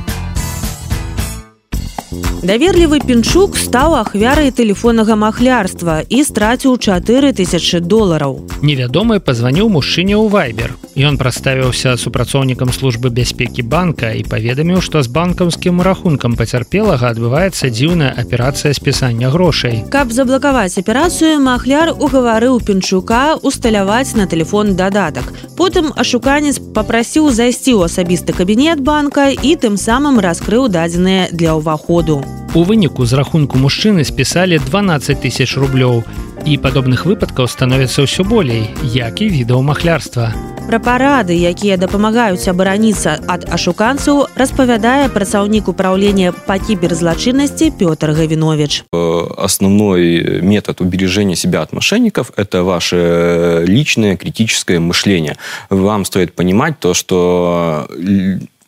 [2.43, 8.41] даверлівы пінчук стаў ахвярай тэлефоннага махлярства і страціў 4000 долараў.
[8.65, 10.73] Невядомы пазваніў мужчыне ў вайбер.
[10.97, 18.17] Ён праставіўся супрацоўнікам службы бяспекі банка і паведаміў што з банкаўскім рахункам пацярпелага адбываецца дзіўная
[18.17, 19.85] аперацыя спісання грошай.
[19.93, 25.29] Каб заблакаваць аперацыю махляр угаварыў пінчука усталяваць на телефон дадатак.
[25.61, 32.30] Потым ашуканец попрасіў зайсці ў асабісты кабінет банка і тым самым раскрыў дадзеныя для ўваходу
[32.55, 36.03] У выніку з рахунку мужчыны спісалі 12 тысяч рублёў
[36.47, 40.35] і падобных выпадкаў становіцца ўсё болей, як і відаў махлярства.
[40.67, 48.85] Пра парады, якія дапамагаюць абараніцца ад ашуканцаў, распавядае працаўнік управлення па кіберзлачыннасці Пётр Гавінович.
[48.91, 55.39] Основной метод убережения себя от мошенников– это ваше личное критическое мышление.
[55.71, 57.89] Вам стоит понимать то, что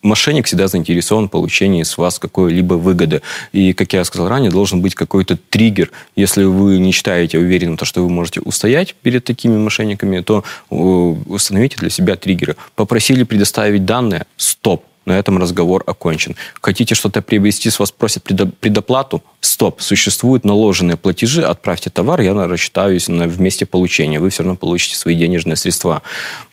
[0.03, 3.23] мошенник всегда заинтересован в получении с вас какой-либо выгоды.
[3.53, 5.91] И, как я сказал ранее, должен быть какой-то триггер.
[6.17, 10.75] Если вы не считаете уверенным, то, что вы можете устоять перед такими мошенниками, то э,
[10.75, 12.57] установите для себя триггеры.
[12.75, 16.37] Попросили предоставить данные– стоп на этом разговор окончен.
[16.61, 19.23] Хотите что-то приобрести, с вас просят предоплату?
[19.41, 24.57] Стоп, существуют наложенные платежи, отправьте товар, я рассчитаюсь на, в месте получения, вы все равно
[24.57, 26.03] получите свои денежные средства.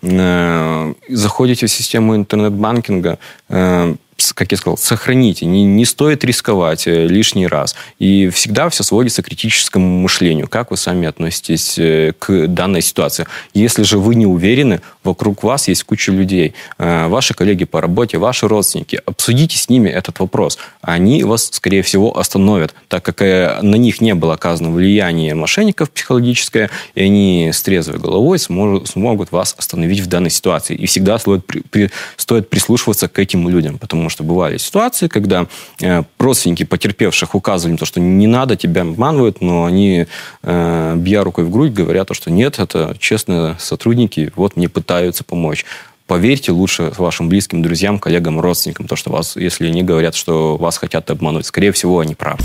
[0.02, 3.96] Э, заходите в систему интернет-банкинга, э,
[4.34, 7.76] как я сказал, сохраните, не, не стоит рисковать э, лишний раз.
[8.00, 10.48] И всегда все сводится к критическому мышлению.
[10.48, 11.80] Как вы сами относитесь
[12.20, 13.28] к данной ситуации?
[13.54, 18.18] Если же вы не уверены, вокруг вас есть куча людей, э, ваши коллеги по работе,
[18.18, 20.58] ваши родственники, обсудите с ними этот вопрос.
[20.82, 26.70] Они вас, скорее всего, остановят, так как на них не было оказано влияние мошенников психологическое,
[26.96, 30.76] и они с трезвой головой смогут, вас остановить в данной ситуации.
[30.76, 35.48] И всегда стоит, при, стоит прислушиваться к этим людям, потому что бывали ситуации, когда
[35.82, 40.06] э, родственники потерпевших указывали то, что не надо, тебя обманывают, но они,
[40.44, 45.66] э, бья рукой в грудь, говорят, что нет, это честные сотрудники, вот мне пытаются помочь.
[46.10, 50.80] Поверьте лучше вашим близким друзьям коллегам родственникам то что вас если они говорят что вас
[50.80, 52.40] хотят обмануть скорее всего они правы.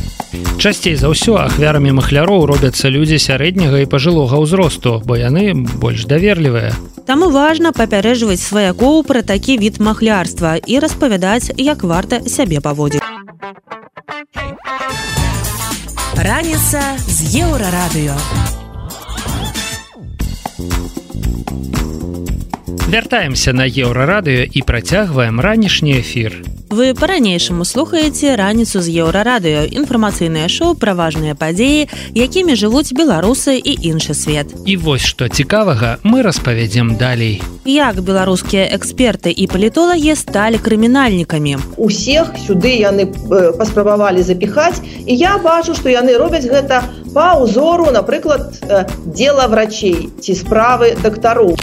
[0.59, 6.77] Часцей за ўсё ахвярамі махляроў робяцца людзі сярэдняга і пажылога ўзросту бо яны больш даверлівыя.
[7.09, 13.01] Таму важна папярэжваць сваякоў пра такі від махлярства і распавядаць як варта сябе паводзіць.
[16.21, 17.17] Раніца з
[17.49, 18.13] еўрарадыё
[22.89, 29.63] вяртаемся на еўрарадыё і працягваем ранішні эфір вы по-ранейшаму слухаеце раніцу з еўрарадыё.
[29.71, 31.87] Інфармацыйнае шоу пра важныя падзеі
[32.19, 34.51] якімі жывуць беларусы і іншы свет.
[34.67, 37.41] І вось што цікавага мы распавядзем далей.
[37.65, 41.79] Як беларускія эксперты і палітолагі сталі крымінальнікамі?
[41.79, 43.07] Усех сюды яны
[43.57, 46.83] паспрабавалі запіхаць і я бачу што яны робяць гэта
[47.15, 48.59] па ўзору напрыклад
[49.07, 51.55] дела врачей ці справы дактару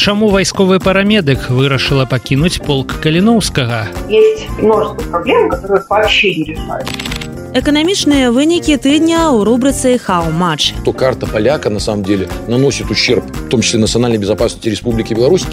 [0.00, 6.88] Чаму вайсковы парамедык вырашыла пакінуць полк каліноўскага есть множество проблем которые вообще не решают
[7.54, 13.48] эканамічныя вынікі тыдня ў рубрыцы хау-матч то карта поляка на самом деле наносит ущерб в
[13.48, 15.46] том числе национальной безопасности республики беларусь.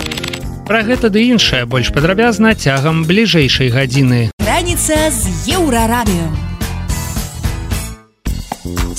[0.68, 4.30] Про гэта ды іншае больш падрабязна цягам бліжэйшай гадзіны.
[4.44, 6.28] Раніца з еўрарадыё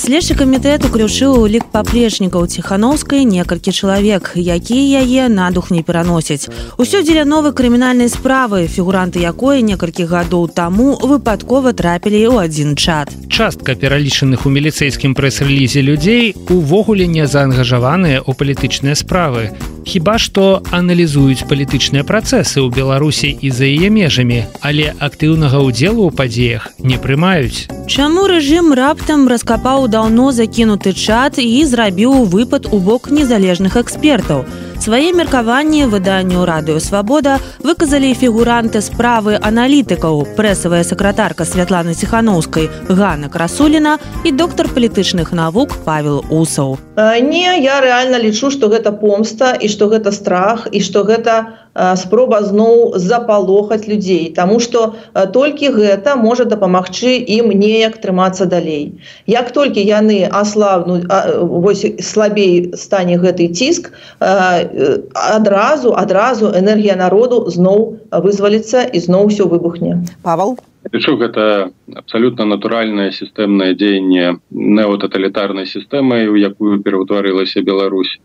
[0.09, 6.49] следчы камітэт уключыў у лік паплечнікаў ціханаўскай некалькі чалавек якія яе надух не пераносяць
[6.81, 8.65] усё дзеля новай крымінальнай справы.
[8.73, 13.13] Фігуранты якой некалькі гадоў таму выпадкова трапілі ў адзін чат.
[13.29, 19.53] Частка пералічаных у міліцэйскім прэс-рэлізе людзей увогуле не заангажаваныя ў палітычныя справы
[19.89, 26.11] хіба што аналізуюць палітычныя працэсы ў беларусі і за яе межамі але актыўнага ўдзелу ў
[26.13, 27.73] падзеях не прымаюць.
[27.89, 34.45] Чаму рэжым раптам раскапаў даўно закінуты чат і зрабіў выпад у бок незалежных экспертаў
[34.83, 43.99] свае меркаванні выданню радыё свабода выказалі фігуранты справы аналітыкаў прэсавая сакратарка святланы ціхановскай Гана красуліна
[44.25, 46.79] і доктар палітычных навук павел усаў.
[46.97, 52.43] Не я реально лічу что гэта помста і что гэта страх і что гэта спроба
[52.43, 54.95] зноў запалохаць людзей Таму что
[55.33, 58.99] толькі гэта можа дапамагчы ім неяк трымацца далей.
[59.27, 61.07] Як толькі яны аславнуць
[61.41, 70.03] вось слабей стане гэты ціск адразу адразу энергія народу зноў вызваліцца і зноў все выбухне.
[70.23, 70.59] Павал?
[70.93, 78.19] Лічу гэта абсалютна натуральнае сістэмнае дзеянне неотаталітарнай сістэмы у якую пераўтварылася Беларусь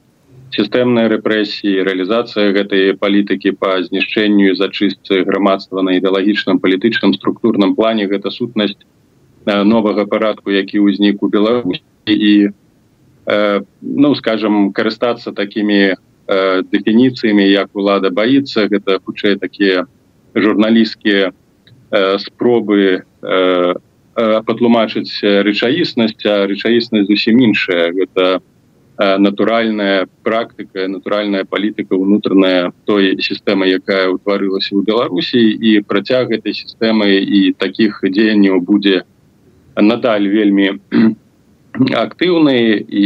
[0.53, 8.29] сістэмныя рэпрэсіі рэалізацыя гэтай палітыкі па знішчэнню зачыстцы грамадства на ідэалагічным палітычным структурным плане гэта
[8.29, 8.77] сутнасць
[9.45, 11.81] новага парадку які ўзнік у Беларусі.
[12.05, 12.53] І
[13.25, 19.87] э, ну скажем карыстацца такімі э, дэфініцыямі як улада баіцца гэта хутчэй такія
[20.35, 23.73] журналісцкія э, спробы э,
[24.15, 27.89] патлумачыць рэчаіснасць а рэчаіснасць зусім іншая.
[27.97, 28.52] Гэта у
[28.97, 37.17] натуральная практыка натуральная палітыка унутраная той сістэмы якая ўтварылася ў беларусі і працяг этой сістэмы
[37.17, 39.03] і таких дзеянняў будзе
[39.75, 40.77] надаль вельмі
[41.73, 43.05] актыўны і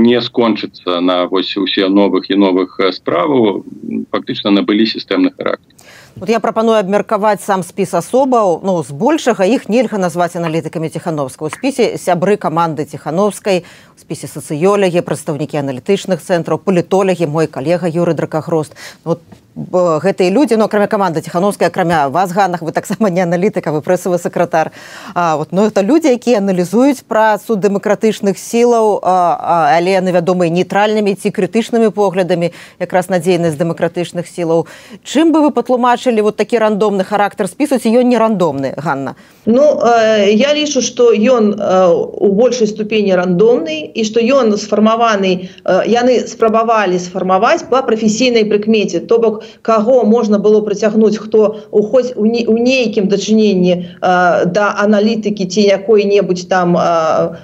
[0.00, 3.68] не скончыцца на вось усе новых і новых справаў
[4.08, 5.77] фактычна набылі сістэмны характер
[6.20, 11.50] Вот я прапаную абмеркаваць сам спіс асобаў ну збольшага іх нельга назваць аналітыкамі ціхановска у
[11.54, 13.62] спісе сябры каманды ціхановскай
[13.94, 19.22] у спісе сацыёлягі прадстаўнікі аналітычных цэнтраў палітолягі мой калега юры дракахрост вот
[19.58, 23.82] гэтыя людзі но ну, акрамя каманды ціхановская акрамя вас ганах вы таксама не аналітыка вы
[23.82, 24.70] прэсавы сакратар.
[25.14, 31.30] Вот но ну, это людзі якія аналізуюць працу дэмакратычных сілаў але яны вядомыя нейтральнымі ці
[31.30, 34.66] крытычнымі поглядамі якраз на дзейнасць дэмакратычных сілаў.
[35.02, 39.16] Чым бы вы патлумачылі вот такі рандомны характар спісу ці ён не рандомны Ганна?
[39.46, 45.50] Ну э, я лічу што ён э, у большай ступені рандомны і што ён сфармаваны
[45.64, 49.00] э, яны спрабавалі сфармаваць па прафесійнай прыкмеце.
[49.00, 54.66] То бок каго можна было прыцягнуць хто уходзь у, не, у нейкім дачыненні э, да
[54.78, 56.82] аналітыкі ці якой-небудзь там э,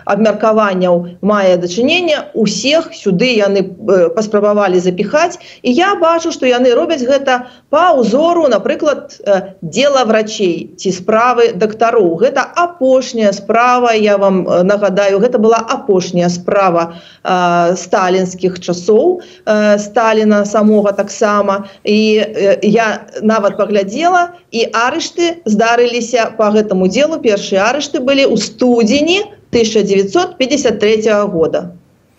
[0.04, 7.02] абмеркаванняў мае дачынення усех сюды яны э, паспрабавалі запіхаць і я бачу што яны робяць
[7.02, 14.46] гэта па узору напрыклад э, дела врачей ці справы дактароў гэта апошняя справа я вам
[14.48, 21.64] э, нагадаю гэта была апошняя справа э, сталінскіх часоў э, сталіна самога таксама.
[21.84, 27.20] І э, я нават паглядзела і арышты здарыліся по гэтаму делу.
[27.22, 29.22] Першыя арышты былі ў студзені
[29.54, 31.74] 1953 года.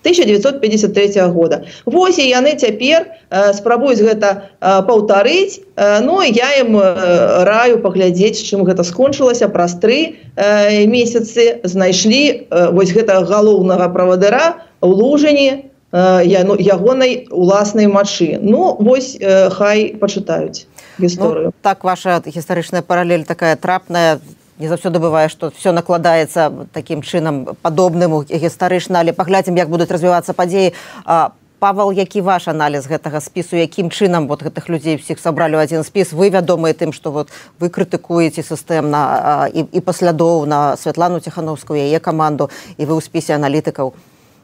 [0.06, 1.66] 1953 года.
[1.86, 5.60] Вось і яны цяпер э, спрабуюць гэта э, паўтарыць.
[5.76, 9.50] Э, Ну я ім э, раю паглядзець чым гэта скончылася.
[9.50, 17.88] Праз тры э, месяцы знайшлі э, вось гэта галоўнага правадыра у лужані ну, ягонай уласнай
[17.88, 19.18] мачы Ну вось
[19.56, 20.68] хай пачытаюць
[21.00, 21.46] гісторыю.
[21.46, 24.20] Ну, так ваша гістарычная паралель такая трапная.
[24.60, 30.34] Не заўсёды бывае што все накладаецца такім чынам падобным гістарычна але паглядзім як будуць развівацца
[30.34, 30.74] падзеі.
[31.06, 33.56] По Павал, які ваш аналіз гэтага спісу?
[33.56, 36.12] Якім чынам вот гэтых людзей всіх сабралі ў адзін спіс?
[36.12, 42.52] Вы вядомыя тым што вот вы крытыкуеце сістэмна і, і паслядоўна святлану ціхановскую яе каманду
[42.78, 43.96] і вы ў спісе аналітыкаў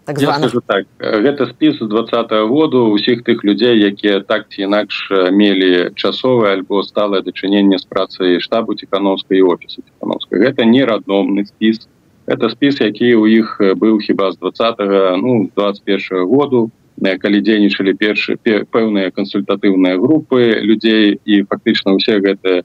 [0.05, 0.17] так,
[0.65, 2.03] так гэта спіс два
[2.47, 8.39] году усіх тых людзей якія так ці інакш мелі часовае альбо сталае дачыненне з працай
[8.39, 11.87] штабу ціхановскай офісу ціхановскай гэта не радномны спіс.
[12.25, 14.75] Это спіс які у іх быў хіба з два
[15.17, 16.71] ну 21 году
[17.01, 21.19] калі дзейнічалі першы пэўныя кансультатыўныя групы людзей.
[21.25, 22.61] І фактычна ўсе гэтыя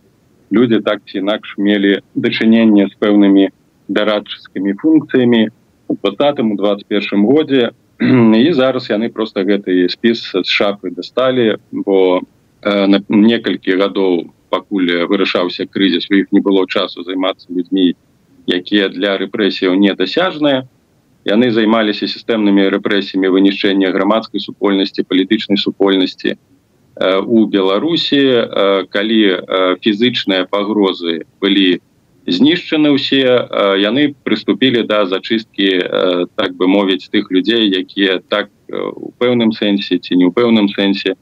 [0.52, 3.48] людзі так ці інакш мелі дачыненне з пэўнымі
[3.88, 5.48] дарадчыцкімі функцыямі
[5.88, 7.70] двадцатым 21 годзе
[8.00, 12.20] і зараз яны просто гэты спіс шапы дасталі бо
[12.62, 17.94] э, некалькі гадоў пакуль вырашаўся крызіс у іх не было часу займацца людзьмі
[18.46, 20.66] якія для рэпрэсіяў недасяжныя.
[21.26, 26.38] Яны займаліся сістэмнымі рэпрэсіямі вынішчэння грамадскай супольнасці палітычнай супольнасці э,
[27.18, 28.22] у беларусі.
[28.22, 31.82] Э, калі э, фізычныя пагрозы былі
[32.26, 33.22] знішчаны ўсе
[33.78, 35.70] яны прыступілі да зачысткі
[36.34, 41.14] так бы мовіць тых людзей якія так у пэўным сэнсе ці не ў пэўным сэнсе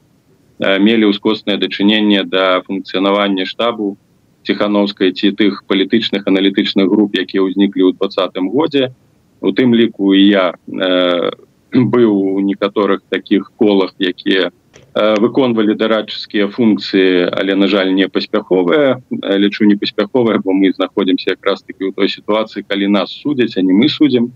[0.59, 3.97] мелі ўскоснае дачыненне да функцыянавання штабу
[4.45, 8.93] ціхановскай ці тых палітычных аналітычных груп якія ўзніклі ў двадцатым годзе.
[9.41, 10.45] У тым ліку і я
[11.73, 14.64] быў у некаторых таких колах якія у
[14.95, 21.67] выконвалі дарадчыцкія функцыі але на жаль не паспяховыя лічу не паспяховая бо мы знаходзімся якраз
[21.67, 24.31] таки ў той сітуацыі калі нас судзяць а не мы судзім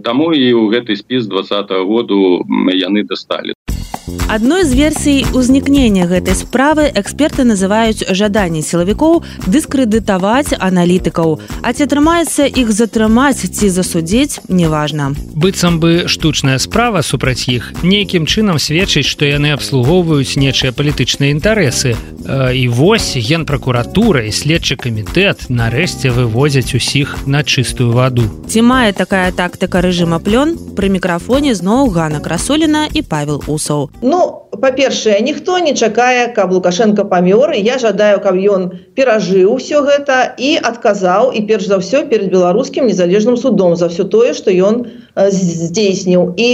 [0.00, 3.52] таму і ў гэты спіс два -го году яны дасталі
[4.28, 11.38] Адной з версій узнікнення гэтай справы эксперты называюць жаданне сілавікоў дыскрэдытаваць аналітыкаў.
[11.62, 15.12] А ці атрымаецца іх затрымаць ці засудзіць неважна.
[15.36, 21.94] Быццам бы штучная справа супраць іх нейкім чынам сведчыць, што яны абслугоўваюць нечыя палітычныя інтарэсы.
[22.54, 28.24] І вось генпракуратура і следчы камітэт нарэшце вывозяць усіх на чыстую ваду.
[28.48, 33.92] Ці мае такая тактыка рэжыма плён пры мікрафоне зноў Гана Красоліна і Павел Усаў.
[34.04, 34.18] Ну
[34.62, 37.54] па-першае ніхто не чакае каб лукашенко памёр.
[37.56, 38.66] Я жадаю каб ён
[38.98, 44.04] перажыў все гэта і адказаў і перш за ўсё перед беларускім незалежным судом за все
[44.04, 44.84] тое что ён
[45.16, 46.36] здзейсніў.
[46.36, 46.48] І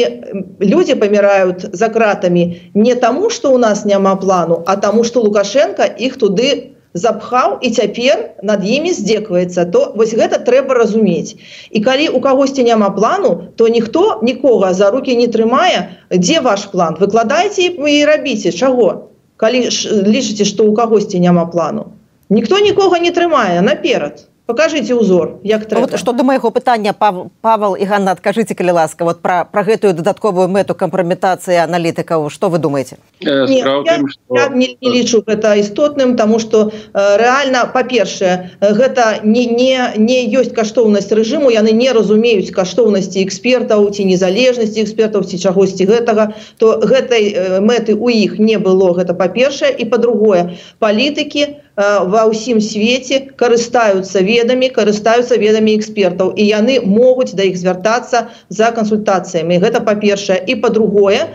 [0.62, 5.90] люди паміраюць за кратамі не таму что у нас няма плану а таму что лукашенко
[5.98, 11.38] іх туды запхаў і цяпер над імі здзекваецца то вось гэта трэба разумець
[11.70, 16.66] і калі у кагосьці няма плану то ніхто нікога за руки не трымае дзе ваш
[16.72, 16.98] план?
[17.00, 19.10] Выкладайце і рабіце чаго?
[19.36, 19.68] Калі
[20.10, 21.94] лічыце што у кагосьці няма плану.
[22.30, 26.92] Ніхто нікога не трымае наперад покажите узор як вот, что до майго пытання
[27.40, 32.50] павал і Ганна адкажыце калі ласка вот про про гэтую дадатковую мэту кампраметацыі аналітыкаў что
[32.50, 34.34] вы думаете э, не, я, что...
[34.34, 40.26] я не, не лічу это істотным тому что э, реально по-першае гэта не не не
[40.34, 46.82] ёсць каштоўнасць рэжыму яны не разумеюць каштоўнасці экспертаў ці незалежнасці экспертаў ці чагосьці гэтага то
[46.82, 49.70] гэтай мэты у іх не было гэта па-першае.
[49.78, 56.34] І по-другое палітыкі у ва ўсім свеце карыстаюцца ведамі карыстаюцца ведамі экспертаў.
[56.36, 59.60] І яны могуць да іх звяртацца за кансультацыямі.
[59.64, 60.40] Гэта па-першае.
[60.46, 61.32] І па-другое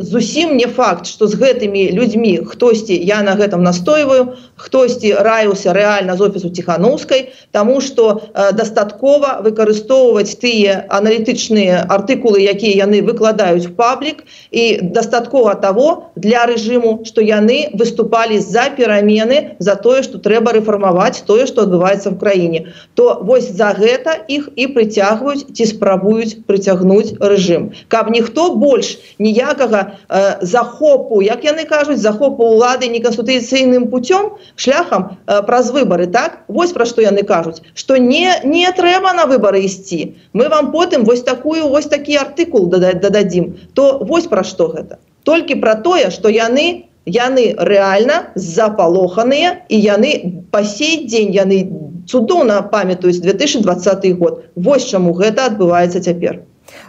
[0.00, 6.16] зусім не факт што з гэтымі людзьмі хтосьці я на гэтым настойваю хтосьці раіўся рэальна
[6.16, 14.64] з офісу ціхановскай тому что дастаткова выкарыстоўваць тыя аналітычныя артыкулы якія яны выкладаюць паблік і
[14.96, 21.46] дастаткова того для рэжыму што яны выступалі за перамены за тое что трэба рэфармаваць тое
[21.46, 22.72] что адбываецца в краіне.
[22.94, 27.72] То вось за гэта іх і прыцягваюць ці спрабуюць прыцягнуць рэжым.
[27.88, 35.42] Каб ніхто больш ніякага э, захопу як яны кажуць захопу улады неканстытуцыйным путём шляхам э,
[35.42, 36.44] праз выборы так?
[36.48, 40.14] Вось пра што яны кажуць что не не трэба на выборы ісці.
[40.32, 43.54] Мы вам потым вось такую вось такі артыкул дадаць дададзім.
[43.74, 44.98] То вось пра што гэта.
[45.24, 51.68] Толькі пра тое что яны не яны рэальна запалоханыя і яны па сей дзень яны
[52.08, 54.44] цудоўна памятаюць 2020 год.
[54.54, 56.42] Вось чаму гэта адбываецца цяпер.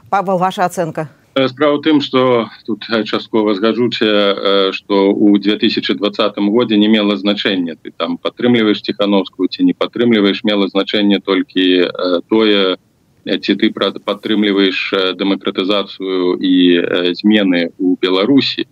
[0.10, 1.10] Павал ваша ацэнка?
[1.36, 7.76] Справа тым что тут часткова згаджуце что у 2020 годзе не мела значэння.
[7.76, 11.92] Ты там падтрымліваешь ціхановскую ці не падтрымліваеш мела значэнне толькі
[12.30, 12.78] тое
[13.26, 18.64] ці ты падтрымліваеш дэмакратызацыю і змены у беларусі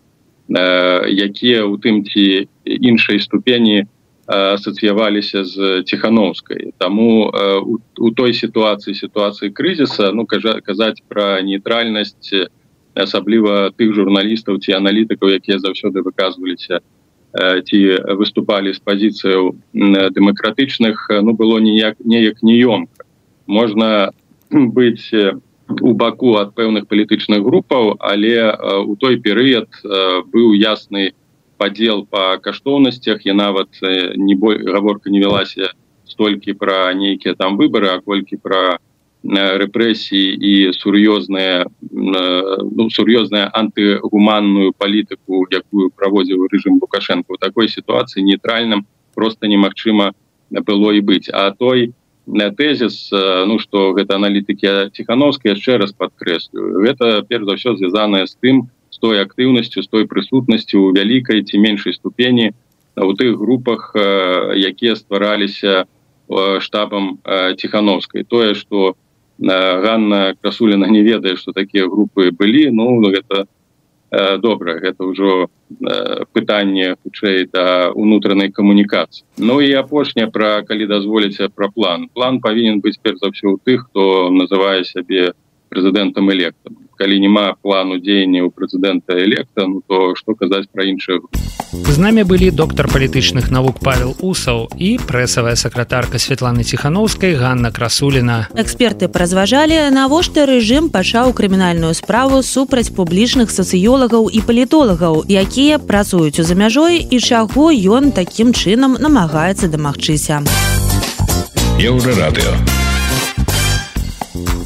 [0.50, 3.86] якія у тым ці іншай ступені
[4.28, 6.72] асацыяваліся з ціхановскай.
[6.78, 7.32] Таму
[7.66, 12.32] у, у той сітуацыі сітуацыі крызіса ну кажа казаць пра нейтральнасць
[12.96, 16.80] асабліва тых журналістаў ці аналітыкаў якія заўсёды выказваліся
[17.66, 17.80] ці
[18.16, 23.04] выступалі з пазіцыяў дэмакратычных ну было ніяк неяк неёмка
[23.48, 24.14] можна
[24.52, 25.12] быць
[25.70, 28.52] у баку ад пэўных палітычных групаў але
[28.84, 29.70] у той перыяд
[30.34, 31.14] быў ясны
[31.58, 33.26] падзел по каштоўнасцях.
[33.26, 35.72] Я нават не бой гаворка не вялася
[36.06, 38.80] столькі пра нейкія там выборы а колькі пра
[39.24, 48.86] рэпрэсіі і сур'ёзныя ну, сур'ёзная антыгуманную палітыку якую праводзіў рэжым лукашенко у такой сітуацыі нейтральным
[49.16, 50.12] просто немагчыма
[50.52, 51.32] было і быць.
[51.32, 51.94] А той
[52.28, 53.10] тезіс
[53.48, 58.56] ну что гэта аналітыкі ціхановскай яшчэ раз подкрэслю гэта перш за ўсё звязаная з тым
[58.90, 62.56] з той актыўнасцю з той прысутнасцю у вялікай ці меншай ступені
[62.96, 63.92] у тых групах
[64.56, 65.86] якія ствараліся
[66.60, 67.20] штабам
[67.60, 68.96] ціхановскай тое что
[69.40, 73.52] Ганна красуліна не ведае что такія групы былі ну гэта
[74.14, 75.50] добра гэта ўжо
[76.34, 82.10] пытанне хутчэй да унутранай камунікацыі Ну і апошняе пра калі дазволіце пра план.
[82.14, 85.34] План павінен быць перш за ўсё у тых хто называе сябе
[85.74, 91.28] прэзідэнтам электам калі няма плану дзеяння у прэзідэнта электа ну то што казаць пра іншых
[91.74, 98.48] з намі былі доктар палітычных навук павел усаў і прэсавая сакратарка Святланы ціхановскай Ганна красуліна.
[98.56, 106.48] Эксперты празважалі навошта рэжым пачаў крымінальную справу супраць публічных сацыёлагаў і палітолагаў якія працуюць у
[106.48, 110.46] за мяжой і чаго ён такім чынам намагаецца дамагчыся.
[111.82, 112.83] Еўрарадыо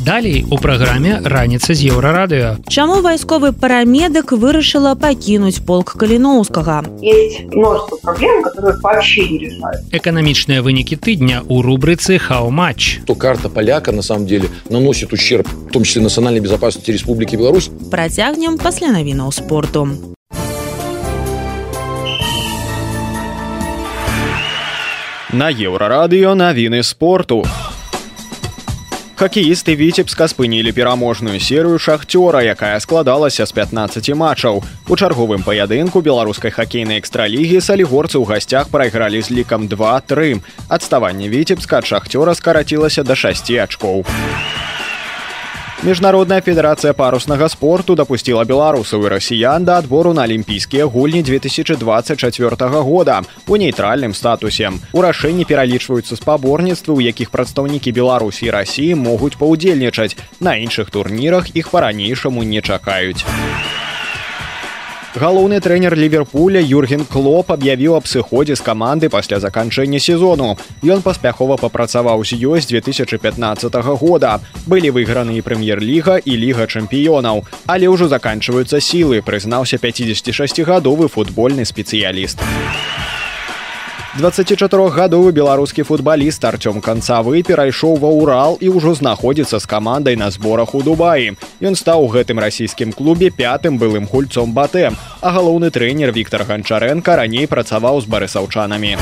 [0.08, 2.64] Далей у праграме раніца з еўрарадыё.
[2.72, 6.88] Чаму вайсковы парамедык вырашыла пакінуць полк каліноўскага.
[7.04, 9.84] Есть множество проблем, которые вообще не решают.
[9.92, 13.04] Эканамічныя вынікі тыдня ў рубрыцы Хау-матч.
[13.04, 17.70] То карта поляка на самом деле наносит ущерб, в том числе национальной безопасности Республики Беларусь.
[17.92, 19.92] Працягнем пасля навінаў спорту.
[25.34, 27.44] На еўрарадыё навіны спорту.
[29.18, 34.62] Хакеісты віцебска спынілі пераможную серыю шахцёра, якая складалася з 15 матчаў.
[34.62, 40.46] У чарговым паядынку беларускай хакейнай экстралігі салігорцы ў гасцях прайгралі з лікам 2-3.
[40.70, 44.06] Адставанне віцебска ад шахцёра скарацілася да 6 ачкоў.
[45.84, 53.22] Міжнародная федэрацыя паруснага спорту дапусціла беларусаў і расіян да адбору на алімпійскія гульні 2024 года
[53.46, 54.72] у нейтральным статусе.
[54.92, 60.18] У рашэнні пералічваюцца спаборніцтвы, у якіх прадстаўнікі Беларусі і рассіі могуць паўдзельнічаць.
[60.42, 63.22] На іншых турнірах іх па-ранейшаму не чакаюць.
[65.18, 70.50] Галоўны трэнер ліверпуля Юрген Клоп аб'явіў аб сыходзе з каманды пасля заканчэння сезону.
[70.86, 73.18] Ён паспяхова папрацаваў з ёй з 2015
[73.98, 74.38] года.
[74.70, 77.50] Былі выйграны і прэм'ер-ліга і ліга чэмпіёнаў.
[77.66, 82.38] Але ўжо заканчваюцца сілы, прызнаўся 56гадовы футбольны спецыяліст.
[84.18, 90.74] 24гадовы беларускі футбаліст Артём канцавы перайшоў ва ўрал і ўжо знаходзіцца з камандай на зборах
[90.74, 91.38] у Дубаі.
[91.62, 97.14] Ён стаў у гэтым расійскім клубе пятым былым гульцом батэм, а галоўны трэнер Віктор Ганчаренко
[97.14, 98.98] раней працаваў з барысаўчанамі.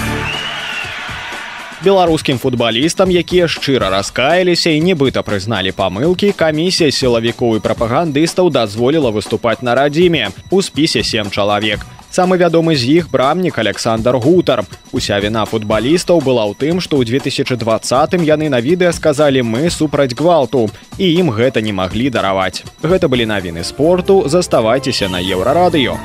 [1.79, 9.63] Беларускім футбалістам, якія шчыра раскаяліся і нібыта прызналі памылкі, камісія сілавікоў і прапагандыстаў дазволіла выступаць
[9.63, 10.35] на радзіме.
[10.51, 14.63] У спісе сем чалавек самы вядомы з іх брамнік александр гутар.
[14.95, 20.15] Уся віна футбалістаў была ў тым што ў 2020 яны на відэа сказалі мы супраць
[20.15, 22.63] гвалту і ім гэта не маглі дараваць.
[22.79, 25.99] Гэта былі навіны спорту заставайцеся на еўрарадыё.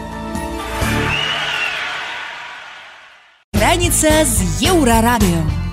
[3.55, 5.70] Раніца з еўрарадыё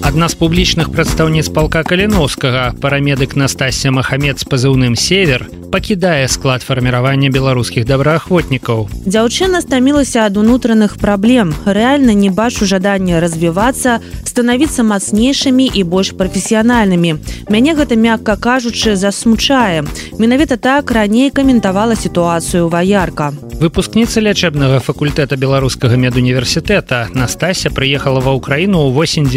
[0.00, 7.32] Адна з публічных прадстаўніц палка каліноўскага парамедык Настасія Махамед з пазыўным север пакідае склад фарміравання
[7.32, 8.88] беларускіх добраахвотнікаў.
[9.08, 11.54] Дзяўчына стамілася ад унутраных праблем.
[11.64, 17.16] Рэальна не бачу жадання развівацца, станавіцца мацнейшымі і больш прафесіянальнымі.
[17.48, 19.88] Мяне гэта мякка кажучы засмучае.
[20.20, 23.32] Менавіта так раней каментавала сітуацыю ваярка.
[23.56, 29.28] Выпускніца лячэбнага факультэта беларускага медуніверсітэта Настасія прыехала ва ўкраіну ў восень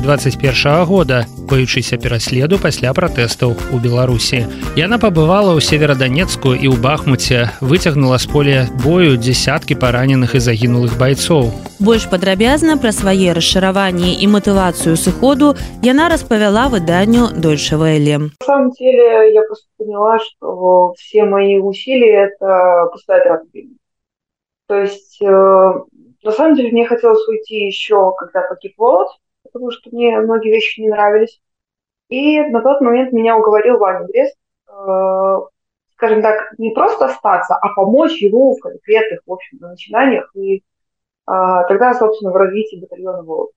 [0.00, 4.46] 2021 года, баючыся пераследу пасля пратэстаў у Беларусі.
[4.76, 10.98] Яна пабывала ў севераданецку і ў бахмуце выцягнула з поля бою дзясяткі параненых і загінулых
[10.98, 11.50] байцоў.
[11.78, 18.34] Больш падрабязна пра свае расшыраванні і матывацыю сыходу яна распавяла выданню дольшавэлі.
[18.40, 23.46] На самом деле я просто поняла, что все мои усилия это пустая трата
[24.68, 25.72] То есть, э,
[26.22, 29.08] на самом деле, мне хотелось уйти еще, когда погиб Волод,
[29.58, 31.40] потому что мне многие вещи не нравились.
[32.08, 34.36] И на тот момент меня уговорил Ваня Брест,
[34.68, 35.38] э,
[35.94, 40.60] скажем так, не просто остаться, а помочь ему в конкретных, в общем, начинаниях и э,
[41.26, 43.50] тогда, собственно, в развитии батальона Волод.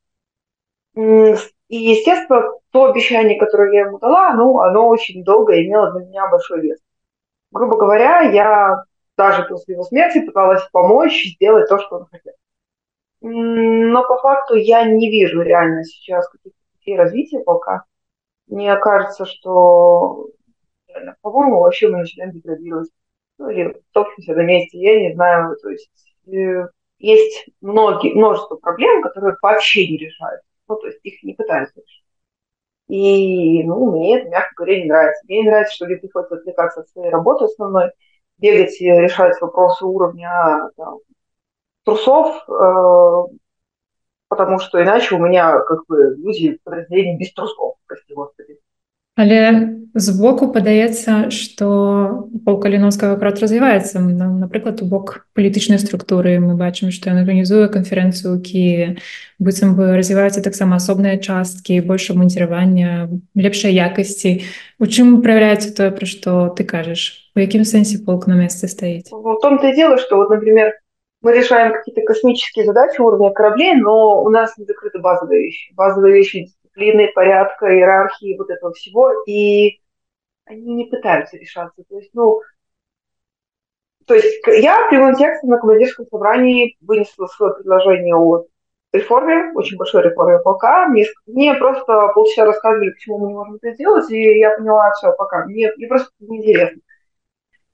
[0.96, 1.36] И,
[1.70, 6.62] естественно, то обещание, которое я ему дала, ну, оно очень долго имело для меня большой
[6.62, 6.80] вес.
[7.52, 8.84] Грубо говоря, я
[9.16, 12.34] даже после его смерти пыталась помочь сделать то, что он хотел.
[13.22, 17.86] Но по факту я не вижу реально сейчас каких-то развития полка.
[18.48, 20.28] Мне кажется, что,
[21.22, 22.90] по-моему, вообще мы начинаем деградировать.
[23.38, 25.56] Ну, или топчемся на месте, я не знаю.
[25.62, 25.90] То есть
[26.28, 26.68] э,
[27.00, 30.48] есть многие, множество проблем, которые вообще не решаются.
[30.68, 32.04] Ну, то есть их не пытаются решить.
[32.88, 35.24] И, ну, мне это, мягко говоря, не нравится.
[35.26, 37.92] Мне не нравится, что мне приходится отвлекаться от своей работы основной,
[38.38, 41.00] бегать и решать вопросы уровня там,
[41.85, 43.37] трусов, э,
[44.29, 48.59] потому что иначе у меня как бы люди подразделения без трусов, прости господи.
[49.17, 51.67] Але збоку падаецца што
[52.45, 58.37] пол каліновскага крат развіваецца напрыклад у бок палітычнай структуры мы бачым што ён арганізуе канферэнцыю
[58.37, 59.01] у Киеве
[59.41, 64.45] быццам бы развіваюцца таксама асобныя часткі больше мунціравання лепшай якасці
[64.77, 69.09] у чым праяўляецца тое пра што ты кажаш у якім сэнсе полк на месцы стаіць
[69.09, 70.77] в том-то и дело что вот например
[71.22, 76.14] мы решаем какие-то космические задачи уровня кораблей но у нас не закрыты базовые вещи базовые
[76.14, 79.80] вещи дисциплины, порядка, иерархии, вот этого всего, и
[80.46, 81.84] они не пытаются решаться.
[81.88, 82.42] То есть, ну,
[84.06, 88.46] то есть я прямым текстом на командирском собрании вынесла свое предложение о
[88.92, 90.88] реформе, очень большой реформе полка.
[90.88, 95.14] Мне, мне просто полчаса рассказывали, почему мы не можем это сделать, и я поняла, все,
[95.14, 95.46] пока.
[95.46, 96.82] Мне, мне просто неинтересно.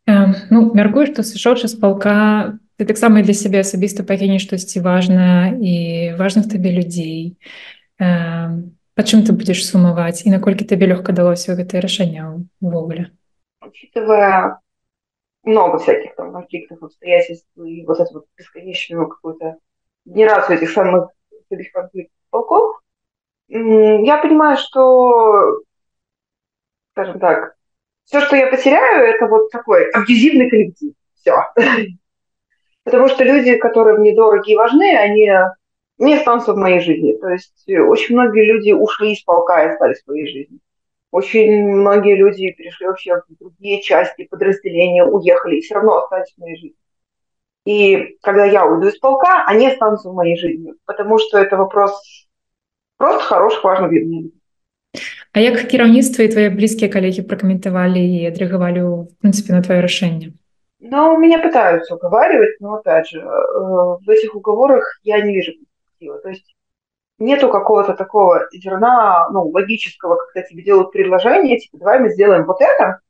[0.06, 5.55] Э, ну, мяркую, што сышоўшы з палка ты таксама для сябе асабіста пакінеш штосьці важна
[5.57, 7.39] і важных табе людзей.
[8.01, 8.51] Э,
[8.95, 13.09] Па чым ты будзеш сумаваць і наколькі табе лёгка далося гэтае рашэнне увогуле
[13.65, 14.61] учитывая
[15.45, 19.57] много всяких там конфликтов обстоятельств и вот эту вот бесконечную какую-то
[20.05, 21.09] генерацию этих самых
[21.49, 22.83] этих конфликтов полков
[23.49, 25.63] я понимаю что
[26.93, 27.55] скажем так
[28.05, 31.37] все что я потеряю это вот такой абьюзивный коллектив все
[32.87, 35.31] потому что люди которые мне дороги и важны они
[35.99, 37.13] не останутся в моей жизни.
[37.13, 40.59] То есть э, очень многие люди ушли из полка и остались в своей жизни.
[41.11, 46.41] Очень многие люди перешли вообще в другие части подразделения, уехали и все равно остались в
[46.41, 46.77] моей жизни.
[47.65, 52.27] И когда я уйду из полка, они останутся в моей жизни, потому что это вопрос
[52.97, 54.33] просто хороших, важных людей.
[55.33, 58.93] А як кіраўніцтва і твои блізкія калегі пракаментавалі і адрэагавалі в
[59.25, 60.37] прынцыпе на твоё рашэнне
[60.81, 66.19] Ну, меня пытаются уговаривать, но опять же, э, в этих уговорах я не вижу перспектива.
[66.19, 66.57] То есть
[67.19, 72.61] нету какого-то такого зерна, ну, логического, когда тебе делают предложение, типа, давай мы сделаем вот
[72.61, 73.01] это,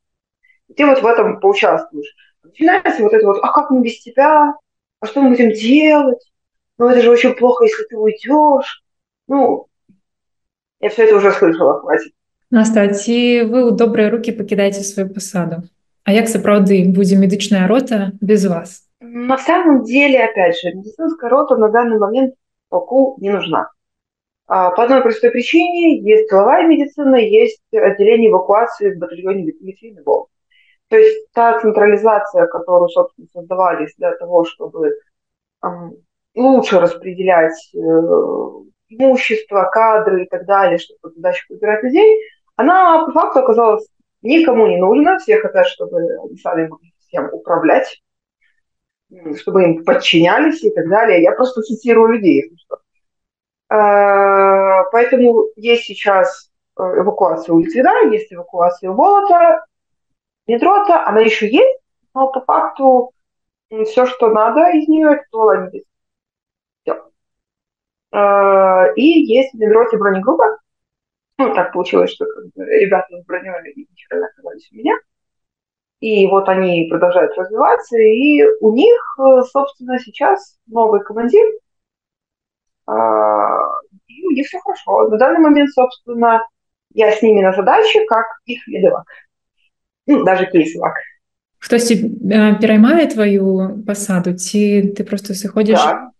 [0.67, 2.13] и ты вот в этом поучаствуешь.
[2.43, 4.53] Начинается вот это вот, а как мы без тебя?
[4.99, 6.31] А что мы будем делать?
[6.77, 8.83] Ну, это же очень плохо, если ты уйдешь.
[9.27, 9.67] Ну,
[10.79, 12.13] я все это уже слышала, хватит.
[12.53, 15.65] Наста, ці вы ў добрыя рукі пакідаеце сваю пасаду.
[16.08, 18.88] А як сапраўды будзе медычная рота без вас?
[19.00, 22.34] На самом деле, опять же, медицинская рота на данный момент
[22.70, 23.68] полку не нужна.
[24.46, 29.52] А, по одной простой причине есть тыловая медицина, есть отделение эвакуации в батальоне
[30.06, 30.30] Волк.
[30.88, 34.92] То есть та централизация, которую, собственно, создавались для того, чтобы
[36.34, 37.78] лучше распределять э,
[38.88, 42.18] имущество, кадры и так далее, чтобы по задачах выбирать людей,
[42.56, 43.86] она по факту оказалась
[44.22, 45.18] никому не нужна.
[45.18, 48.02] Все хотят, чтобы они сами могли всем управлять
[49.36, 51.22] чтобы им подчинялись и так далее.
[51.22, 52.52] Я просто цитирую людей.
[53.70, 59.64] А, поэтому есть сейчас э, эвакуация у Литвина, есть эвакуация Волота,
[60.46, 61.80] Медрота, она еще есть,
[62.14, 63.12] но по факту
[63.84, 65.70] все, что надо из нее, это.
[66.82, 67.02] Все.
[68.12, 70.58] А, и есть в Медроте бронегруппа.
[71.38, 74.94] Ну, так получилось, что как бы, ребята с броней ничего оказались у меня.
[76.00, 81.44] И вот они продолжают развиваться, и у них, э, собственно, сейчас новый командир,
[82.86, 83.58] а,
[84.06, 85.08] и у них все хорошо.
[85.08, 86.42] На данный момент, собственно,
[86.94, 89.06] я с ними на задаче, как их лидовак.
[90.06, 90.94] Ну, даже кейсовак.
[91.58, 91.96] Хтось э,
[92.60, 95.78] пераймае твою посаду, ці ты просто сыходишь?
[95.78, 96.10] Да.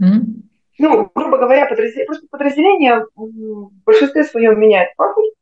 [0.00, 0.45] Mm.
[0.78, 5.32] Ну, грубо говоря, подразделение, просто подразделение в большинстве своем меняет профиль,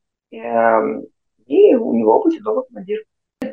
[1.46, 3.04] и у него будет новый командир.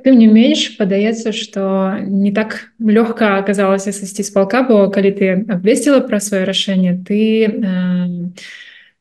[0.04, 5.26] тым не менш падаецца что не так лёгка аказалася сысці з палка бо калі ты
[5.52, 8.08] абвесціла пра сваё рашэнне ты э,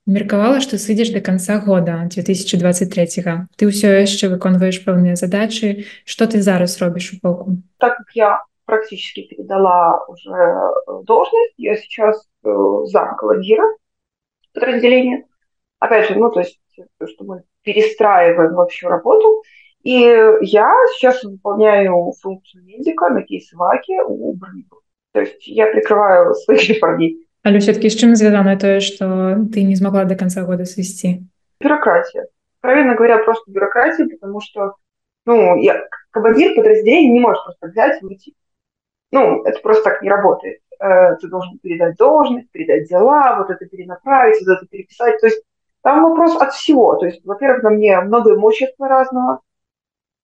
[0.07, 3.07] меркавала что сыдзеш до конца года 2023
[3.57, 5.87] ты ўсё яшчэ выконваешь пэўныя задачи.
[6.05, 7.57] Что ты зараз робіш у полку?
[7.79, 13.65] Так как я практически передала уже э, должность я сейчас зам командира
[14.55, 15.27] подразделения
[15.79, 16.61] опять же ну то есть
[17.05, 19.93] что мы перестраиваем вообще работу и И
[20.43, 24.83] я сейчас выполняю функцию медика на кейсваке у броневых.
[25.13, 27.27] То есть я прикрываю своих парней.
[27.43, 31.23] Але все-таки с чем связано то, что ты не смогла до конца года свести?
[31.59, 32.27] Бюрократия.
[32.61, 34.75] Правильно говоря, просто бюрократия, потому что
[35.25, 38.35] ну, я, командир подразделения не может просто взять и уйти.
[39.11, 40.61] Ну, это просто так не работает.
[40.81, 45.21] Э, ты должен передать должность, передать дела, вот это перенаправить, вот это переписать.
[45.21, 45.43] То есть
[45.83, 46.97] там вопрос от всего.
[46.97, 49.41] То есть, во-первых, на мне много имущества разного,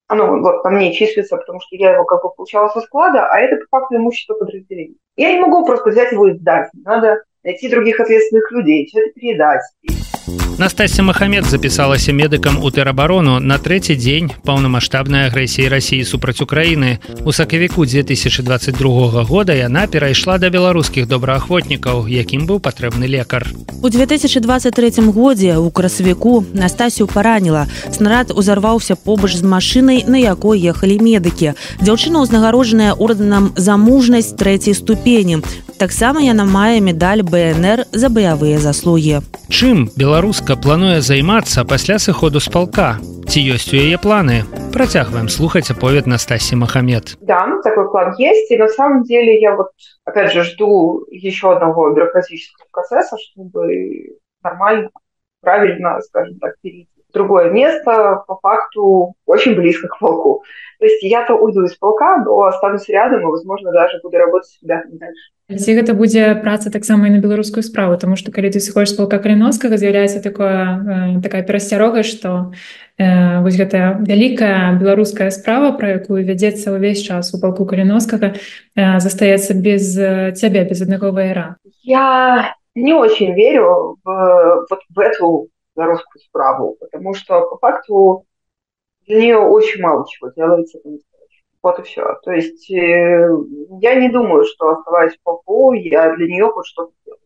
[0.07, 3.39] оно вот по мне числится, потому что я его как бы получала со склада, а
[3.39, 4.95] это по факту имущество подразделения.
[5.15, 6.69] Я не могу просто взять его и сдать.
[6.73, 9.61] Надо найти других ответственных людей, все это передать.
[10.57, 16.97] Настасья Махамед запісалася медыкам у тэрабарону на трэці дзень паўнамасштабнай агрэсіі рассіі супраць Украіны.
[17.25, 23.45] У сакавіку 2022 года яна перайшла да беларускіх добраахвотнікаў, якім быў патрэбны лекар.
[23.83, 27.67] У 2023 годзе у красавіку Настасію параніла.
[27.93, 31.53] Снарад узарваўся побач з машынай, на якой ехалі медыкі.
[31.85, 35.45] Дзяўчына ўзнагароджаная ордэнам за мужнасць трэцяй ступені.
[35.77, 39.21] Таксама яна мае медаль БНР за баявыя заслугі.
[39.47, 39.87] Чым
[40.47, 42.95] беларуска плануе займацца пасля сыходу з палка?
[43.27, 44.47] Ці ёсць у яе планы?
[44.71, 47.17] Процягваем слухаць аповед Настасьи Махамед.
[47.19, 48.51] Да, такой план есть.
[48.51, 49.71] И на самом деле я вот,
[50.05, 54.89] опять же, жду еще одного бюрократического процесса, чтобы нормально,
[55.41, 60.43] правильно, скажем так, перейти другое место, по факту очень близко к полку.
[60.79, 64.61] То есть я-то уйду из полка, но останусь рядом и, возможно, даже буду работать с
[64.61, 65.31] ребятами дальше.
[65.47, 68.99] Ці гэта будзе праца таксама і на беларускую справу тому что калі ты сыходишь з
[68.99, 70.59] палка каліноскага з'яўляецца такое
[71.15, 72.51] э, такая перасцярога что
[72.99, 78.99] э, вось гэтая вялікая беларуская справа про якую вядзецца ўвесь час у палку каліноскага э,
[78.99, 81.55] застаецца без э, цябе без аднаго вайра
[81.87, 85.47] я не очень верю в, вот в эту
[85.77, 88.25] белорусскую справу потому что по факту
[89.05, 90.79] для нее очень мало чего делается
[91.67, 92.17] вот и все.
[92.23, 93.29] То есть э,
[93.81, 97.19] я не думаю, что оставаясь в полку, я для нее хоть что-то делаю.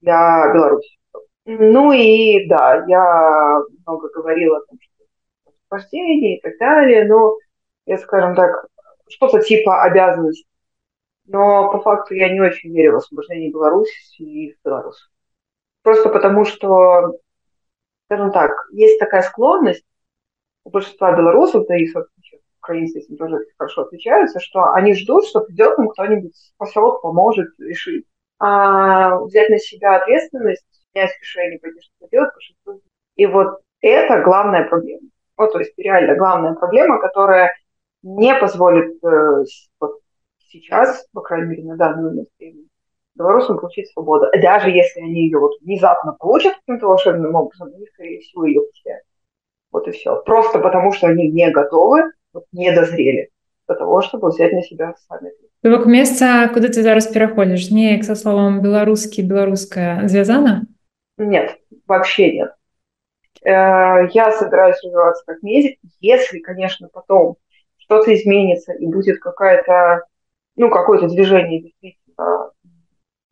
[0.00, 0.98] Для Беларуси.
[1.44, 7.36] Ну и да, я много говорила о том, что освобождение и так далее, но
[7.86, 8.66] я, скажем так,
[9.08, 10.46] что-то типа обязанность.
[11.26, 15.08] Но по факту я не очень верю в освобождение Беларуси и белорусов.
[15.82, 17.18] Просто потому что,
[18.06, 19.84] скажем так, есть такая склонность
[20.64, 25.40] у большинства белорусов, да и, собственно, украинцы этим тоже хорошо отличаются, что они ждут, что
[25.40, 28.06] придет им кто-нибудь спасет, поможет, решит.
[28.38, 32.32] А взять на себя ответственность, снять решение, пойти что-то делать,
[33.16, 35.08] и вот это главная проблема.
[35.36, 37.52] Вот, то есть реально главная проблема, которая
[38.02, 39.44] не позволит э,
[39.80, 40.00] вот
[40.48, 42.68] сейчас, по крайней мере, на данный момент времени,
[43.14, 44.26] белорусам получить свободу.
[44.40, 49.04] Даже если они ее вот внезапно получат каким-то волшебным образом, они, скорее всего, ее потеряют.
[49.72, 50.22] Вот и все.
[50.22, 52.12] Просто потому, что они не готовы
[52.52, 53.30] не дозрели
[53.66, 55.30] для того, чтобы взять на себя сами.
[55.62, 60.66] Бок месца куды ты зараз пераходзіш неяк со словом беларускі беларуская звязана
[61.16, 61.56] нет
[61.88, 62.52] вообще нет
[63.40, 67.36] э, я собираюсь развиваться как медик если конечно потом
[67.78, 70.04] что-то изменится и будет какая-то
[70.56, 72.50] ну какое-то движение действительно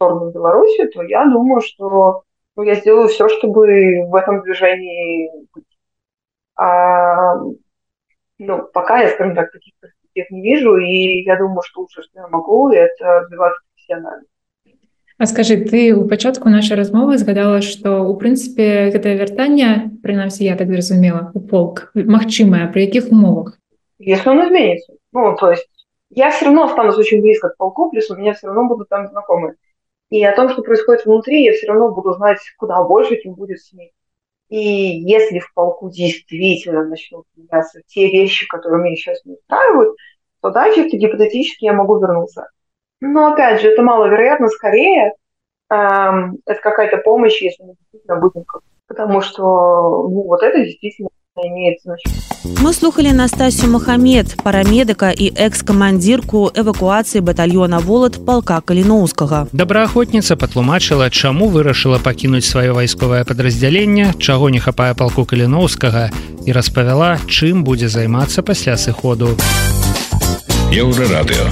[0.03, 2.22] сторону Беларуси то я думаю что
[2.57, 5.64] ну, я сделаю все чтобы в этом движении быть
[6.57, 7.34] а
[8.38, 12.20] ну, пока я, скажем так, таких перспектив не вижу, и я думаю, что лучше, что
[12.20, 14.24] я могу, это развиваться профессионально.
[15.18, 20.57] А скажи, ты у пачатку нашай размовы згадала, што у прынцыпе гэтае вяртанне, прынамсі я
[20.57, 23.59] так зразумела, у полк магчымае, при якіх умовах?
[23.98, 24.94] Если он изменится.
[25.12, 25.68] Ну, то есть
[26.11, 29.07] я все равно останусь очень близко к полку, плюс у меня все равно будут там
[29.07, 29.55] знакомые.
[30.12, 33.60] И о том, что происходит внутри, я все равно буду знать куда больше, чем будет
[33.60, 33.94] с ней.
[34.50, 39.96] И если в полку действительно начнут меняться те вещи, которые меня сейчас не устраивают,
[40.42, 42.50] то да, чисто гипотетически я могу вернуться.
[43.00, 45.14] Но опять же, это маловероятно, скорее
[45.70, 48.44] эм, это какая-то помощь, если мы действительно будем
[48.88, 52.20] потому что ну, вот это действительно имеет значение.
[52.61, 59.49] Мы слухали Настасью Махамед, парамедыка і экс-камандзірку эвакуацыі батальёна волат палка каліноўскага.
[59.53, 66.11] Добраахвотніца патлумачыла, чаму вырашыла пакінуць сваё вайсковае падраздзяленне, чаго не хапае палку каліноўскага
[66.45, 69.37] і распавяла, чым будзе займацца пасля сыходу.
[70.72, 71.49] Еўрарадыё.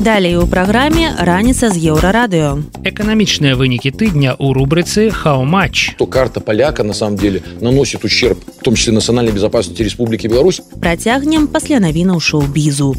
[0.00, 2.62] Далей у праграме раніца з еўрарадыё.
[2.86, 5.98] Эканамічныя вынікі тыдня ў рубрыцы хау-матч.
[5.98, 10.62] То карта поляка на самом деле наносит ущерб, в том числе национальной безопасности Республики Беларусь.
[10.80, 12.94] Працягнем пасля навінаў шоу-бізу.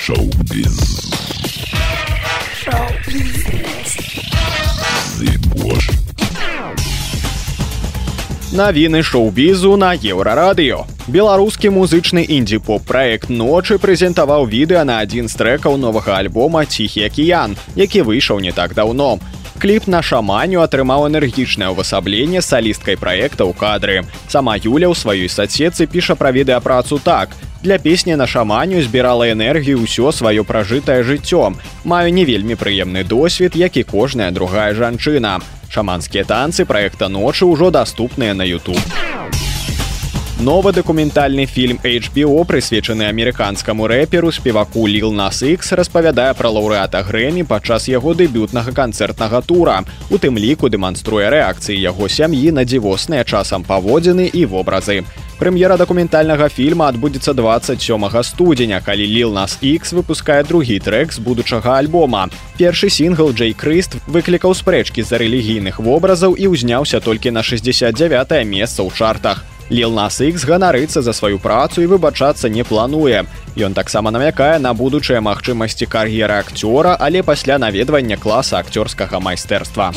[0.00, 1.02] Шоу-біз.
[8.57, 10.89] Навіны шоу-бізу на еўрарадыё.
[11.05, 17.53] Беларускі музычны індзі-поп праект ночы прэзентаваў відэа на адзін з трэкаў новага альбома ціхі акіян,
[17.77, 19.19] які выйшаў не так даўно.
[19.61, 24.09] Кліп на шаманю атрымаў энергічнае ўвасабленне салісткай праекта ў кадры.
[24.25, 27.37] Сама Юля ў сваёй садсетцы піша пра відэапрацу так.
[27.61, 31.53] Для песні на шаманю збірала энергію ўсё сваё пражытае жыццё.
[31.85, 35.45] Маю не вельмі прыемны досвед, як і кожная другая жанчына.
[35.69, 38.81] Шаманскія танцы праекта ночы ўжо даступныя на YouTube.
[40.39, 47.41] Новы дакументальны фільм HBO прысвечаны амерыканскаму рэперу спеваку лил нас X распавядае пра лаўрэата грэмі
[47.41, 49.81] падчас яго дэбютнага канцэртнага тура
[50.11, 55.01] у тым ліку дэманструе рэакцыі яго сям'і на дзівосныя часам паводзіны і вобразы.
[55.41, 61.81] Прэм'ера дакументальнага фільма адбудзецца 27 студзеня калі лил нас X выпускае другі трек з будучага
[61.81, 62.29] альбома.
[62.61, 68.85] Першы сінгл Джей крыст выклікаў спрэчкі з-за рэлігійных вобразаў і ўзняўся толькі на 69 месца
[68.85, 73.25] ў чартах Лил нас X ганарыцца за сваю працу і выбачацца не плануе.
[73.57, 79.91] Ён таксама намякае на будучыя магчымасці кар'еры акцёра, але пасля наведвання класа акцёрскага майстэрства.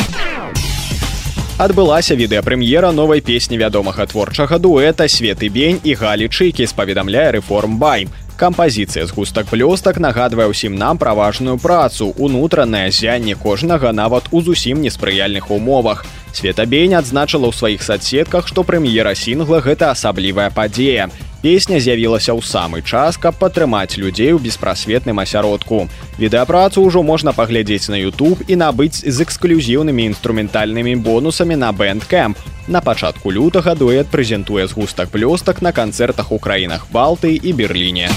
[1.60, 8.08] Адбылася відэапрэм'ера новай песні вядомага творчага дуэта светы бень і галі чыкі спаведамляе рэформ бай.
[8.40, 14.40] Кампазіцыя з густак плёстак нагадвае ўсім нам пра важную працу, унутранае зянне кожнага нават у
[14.40, 16.08] зусім неспрыяльных умовах.
[16.32, 21.10] Светабень адзначыла ў сваіх садсетках, што прэм'ера сінгла гэта асаблівая падзея.
[21.40, 25.88] Песня з'явілася ў самы час, каб падтрымаць людзей у беспрасветным асяродку.
[26.20, 32.36] Відэапрацу ўжо можна паглядзець на YouTube і набыць з эксклюзіўнымі інструментальнымі бонусамі на бэндкэмп.
[32.68, 38.12] На пачатку лютага дуэт прэзентуе згустак плёстак на канцэртах у краінах Балты і Берліне.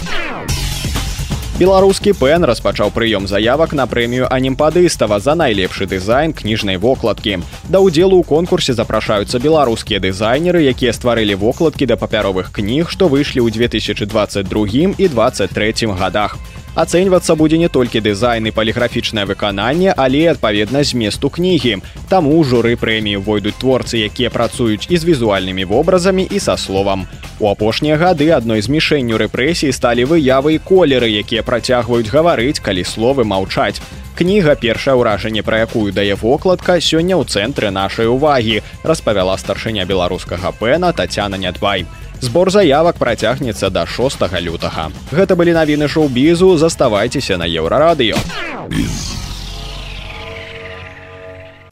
[1.53, 7.45] Беларускі пэн распачаў прыём заявак на прэмію анімпадыстава за найлепшы дызайн кніжнай вокладкі.
[7.69, 13.45] Да ўдзелу ў конкурсе запрашаюцца беларускія дызайнеры, якія стварылі вокладкі да папяровых кніг, што выйшлі
[13.45, 16.41] ў 2022 і 2023 годах
[16.75, 21.77] ацэньвацца будзе не толькі дызайн і паліграфічнае выкананне але адпаведна зместу кнігі
[22.09, 27.07] таму журы прэміі войдуць творцы якія працуюць і з візуальнымі вобразамі і са словам.
[27.39, 32.83] У апошнія гады адной з мішэнню рэпрэсій сталі выявы і колеры якія працягваюць гаварыць калі
[32.83, 33.81] словы маўчаць.
[34.13, 40.53] Кніга першае ўражанне пра якую дае вокладка сёння ў цэнтры нашай увагі распавяла старшыня беларускага
[40.53, 41.85] пэна татяна нядбай
[42.23, 44.87] Збор заявак працягнецца да 6 лютага.
[45.11, 48.15] Гэта былі навіны шоу-бізу, заставайцеся на еўрарадыё.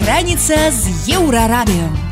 [0.04, 2.11] Раніца з еўрарадыё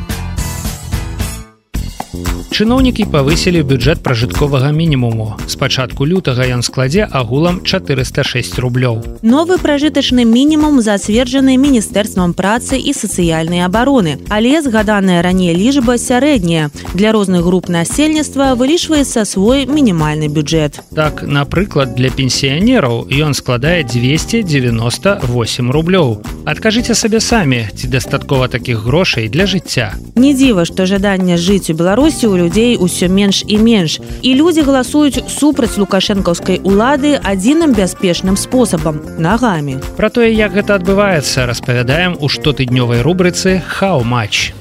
[2.60, 5.38] чыноўнікі павысілі бюджэт пражытковага мінімуму.
[5.46, 9.22] З пачатку лютага ён складзе агулам 406 рублёў.
[9.22, 14.18] Новы пражытачны мінімум зацверджаны міністэрствам працы і сацыяльнай абароны.
[14.30, 16.74] Але згаданая раней лічба сярэдняя.
[16.98, 20.82] Для розных груп насельніцтва вылічваецца свой мінімальны бюджэт.
[20.96, 26.26] Так напрыклад для пенсіянераў ён складае 298 рублёў.
[26.50, 29.94] Адкажыце сабе самі ці дастаткова такіх грошай для жыцця?
[30.16, 34.00] Не дзіва што жаданне жыць у беларусі у людзей людзей усё менш і менш.
[34.22, 39.78] І людзі галасуюць супраць лукашэнкаўскай улады адзіным бяспечным спосабам нагамі.
[39.98, 44.54] Про тое як гэта адбываецца распавядаем у штотыднёвай рубрыцы хау матч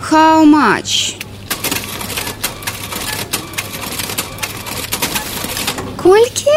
[0.00, 1.16] хау матч
[5.96, 6.56] колькі?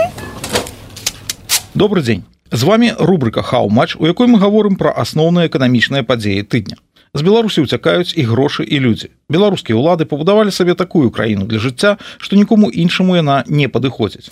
[1.73, 6.43] Добрый дзень з вами рубрика хау матч у якой мы гаворым пра асноўныя эканамічныя падзеі
[6.43, 6.77] тыдня
[7.15, 9.09] з беларусі уцякаюць і грошы і людзі.
[9.31, 14.27] Беларускія ўлады пабудавалі сабе такую краіну для жыцця што нікому іншаму яна не падыходзіць.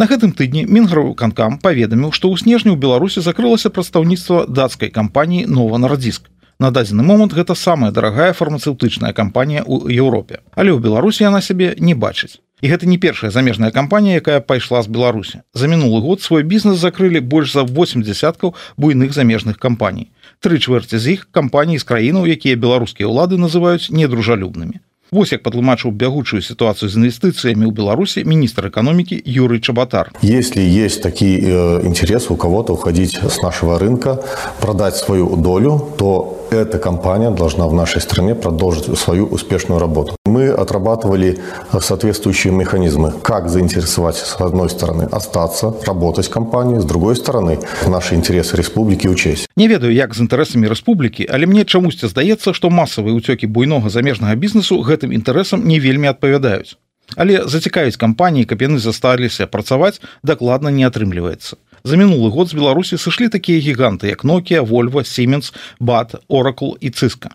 [0.00, 5.44] На гэтым тыдні мінгравы канкам паведаміў што ў снежні ў беларусі закрылася прадстаўніцтва дацкай кампаніі
[5.46, 6.32] нова нарадзіск
[6.62, 10.40] на дадзены момант гэта самая дарагая фармацэўтычная кампанія ў еўропе.
[10.54, 12.40] Але ў беларусі яна сябе не бачыць.
[12.62, 15.42] І гэта не першая замежная кампанія якая пайшла з беларусі.
[15.52, 20.08] За мінулы год свой бізнес закрылі больш за 8 десяткаў буйных замежных кампаній
[20.42, 24.82] тры чвэрці з іх кампаній з краінаў якія беларускія ўлады называюць недружалюбнымі.
[25.12, 30.10] Вось як падлумачыў бягучую ситуацию з інвестыцыямі ў беларусі міністр экономики юрый чабатар.
[30.22, 34.24] Если есть такие э, интересы у кого-то уходить с нашего рынка
[34.60, 40.16] продать свою долю то эта компания должна в нашей стране продолжить свою успешную работу.
[40.26, 41.38] Мы отрабатывали
[41.80, 48.14] соответствующие механизмы, как заинтересовать, с одной стороны, остаться, работать в компании, с другой стороны, наши
[48.14, 49.48] интересы республики учесть.
[49.56, 54.34] Не ведаю, як з інтарэсамі рэспублікі, але мне чамусьці здаецца, што масавыя ўцёкі буйнога замежнага
[54.34, 56.76] бізнесу гэтым інтарэсам не вельмі адпавядаюць.
[57.16, 61.56] Але зацікавіць кампаніі, каб яны засталіся працаваць, дакладна не атрымліваецца.
[61.84, 66.90] За мінулы год з беларусі сышлі такія гіганты як нокія вольва сіменс бат оракул і
[66.90, 67.34] цыска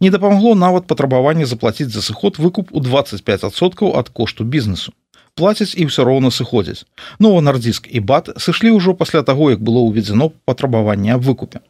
[0.00, 4.92] не дапамагло нават патрабаванне заплаціць за сыход выкуп у 25соткаў ад кошту бізнесу.
[5.34, 6.84] Плацяць і ўсё роўна сыходзяць.
[7.18, 11.64] Нова нардзіск і бат сышлі ўжо пасля таго як было ўведзено патрабаванне аб выкупе.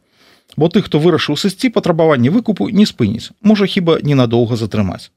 [0.57, 5.11] Бо тых хто вырашыў сысці патрабаванне выкупу не спыніць можа хіба ненадоўга затрымаць.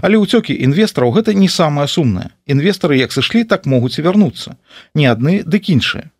[0.00, 2.32] Але ўцёкі інвестараў гэта не самае сумнае.
[2.44, 4.56] Інвестары як сышлі, так могуць і вярнуцца.
[4.94, 6.12] Не адны, дык іншыя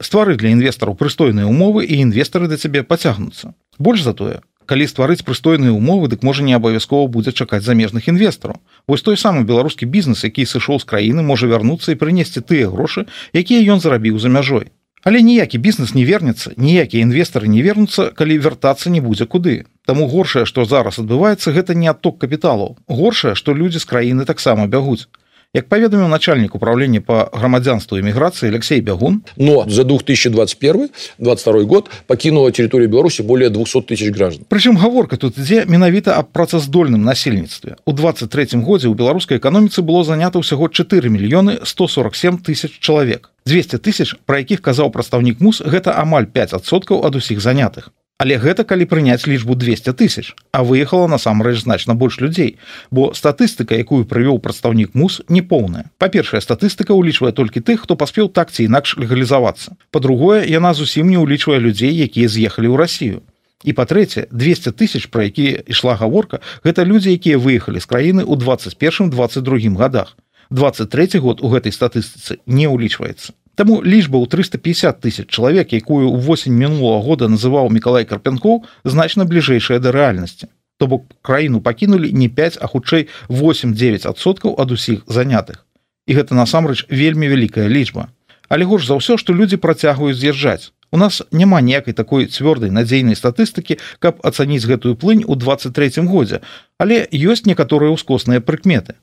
[0.00, 4.40] ствары для інвестараў прыстойныя умовы і інвестары да цябе пацягнуцца больш за тое
[4.70, 9.42] калі стварыць прыстойныя умовы дык можа не абавязкова будзе чакаць замежных інвестараў вось той самы
[9.48, 14.22] беларускі бізнес які сышоў з краіны можа вярнуцца і прынесці тыя грошы якія ён зарабіў
[14.22, 14.70] за мяжой.
[15.02, 19.64] Але ніякі бізнес не вернецца ніякія інвестары не вернуцца калі вяртацца не будзе куды.
[19.86, 22.76] Таму горшае што зараз адбываецца гэта не адток капіталаў.
[22.86, 25.08] Горшае што людзі з краіны таксама бягуць
[25.50, 32.52] Як паведаміў начальнік управлення по грамадзянству эміграцыі Алексей Бягун но за 2021 22 год покинула
[32.52, 34.46] территорию Беларуси более 200 тысяч граждан.
[34.48, 37.82] Прычым гаворка тут ідзе менавіта аб працаздольным насельніцтве.
[37.84, 43.34] У 23 годзе у беларускай эканоміцы было занята ўсяго 4 мільёны 147 тысяч чалавек.
[43.44, 47.90] 200 тысяч пра якіх казаў прадстаўнік мус гэта амаль 5соткаў ад усіх занятых
[48.20, 52.58] Але гэта калі прыняць лічбу 200 тысяч а выехала насамрэч значна больш людзей
[52.90, 58.28] бо статыстыка якую прывёў прадстаўнік мус не поўная па-першая статыстыка ўлічвае толькі тых хто паспеў
[58.28, 59.72] так ці інакш легалізавацца.
[59.90, 63.24] Па-другое яна зусім не ўлічвае людзей якія з'ехалі ў Росію
[63.64, 68.36] і па-трэцяе 200 тысяч пра якія ішла гаворка гэта людзі якія выехалі з краіны ў
[68.36, 70.12] 21 22 годах.
[70.50, 76.16] 23 год у гэтай статыстыцы не ўлічваецца Таму лічба ў 350 тысяч чалавек, якую ў
[76.24, 80.48] восень мінулого года называў Миколай Карпянкоў значна бліжэйшая да рэальнасці.
[80.80, 85.68] То бок краіну пакінулі не 5, а хутчэй 8-9соткаў ад усіх занятых.
[86.08, 88.08] І гэта насамрэч вельмі вялікая лічба.
[88.48, 90.72] Але горш за ўсё, што людзі працягваюць з'язджаць.
[90.88, 96.40] У нас няма ніякай такой цвёрдай надзейнай статыстыкі, каб ацаніць гэтую плынь у 23 годзе,
[96.80, 98.96] але ёсць некаторыя ўскосныя прыкметы.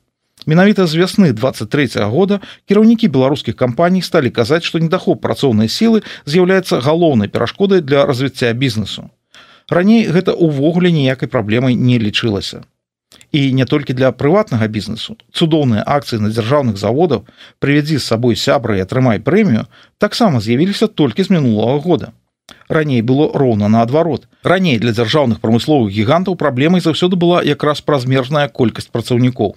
[0.48, 6.02] Менавіта з вясны 23 -го года кіраўнікі беларускіх кампаній сталі казаць, што недахоп працоўнай сілы
[6.26, 9.10] з'яўляецца галоўнай перашкодай для развіцця бізнесу.
[9.70, 12.64] Раней гэта ўвогуле ніякай праблемай не лічылася.
[13.32, 17.28] І не толькі для прыватнага бізнесу цудоўныя акцыі на дзяржаўных заводаў
[17.60, 19.68] прывядзі з сабой сябра і атрымай прэмію
[19.98, 22.12] таксама з'явіліся толькі з мінулого года.
[22.70, 24.28] Раней было роўна наадварот.
[24.43, 29.56] Раней для дзяржаўных прамысловых гігантаў праблемай заўсёды была якраз празмерная колькасць працаўнікоў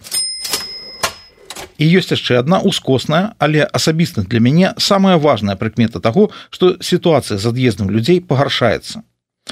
[1.80, 7.38] і ёсць яшчэ одна ускосная але асабістых для мяне самая важная прыкмета того что сітуацыя
[7.38, 9.02] з ад'ездам людзей пагаршаецца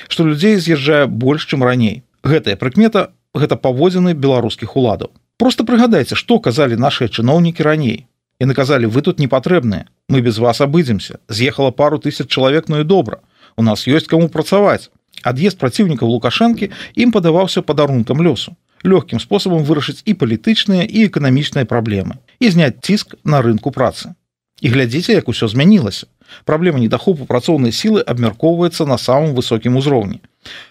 [0.08, 2.04] что людзей з'язджае больш чым раней.
[2.22, 5.10] Гэтая прыкмета гэта паводзіны беларускіх уладаў.
[5.38, 8.06] Просто прыгадайце что казалі наши чыноўнікі раней.
[8.38, 12.80] І наказалі вы тут не патрэбныя мы без вас абыдземся з'ехала пару тысяч чалавек ну
[12.80, 13.18] і добра
[13.56, 14.90] у нас ёсць каму працаваць
[15.24, 18.54] ад'езд праціўнікаў лукашэнкі ім падаваўся падарункам лёсу
[18.84, 24.14] лёгкім спосабам вырашыць і палітычныя і эканамічныя праблемы і зняць ціск на рынку працы.
[24.60, 26.06] І глядзіце, як усё змянілася.
[26.44, 30.20] Праблема недахопу працоўнай сілы абмяркоўваецца на самым высокім узроўні.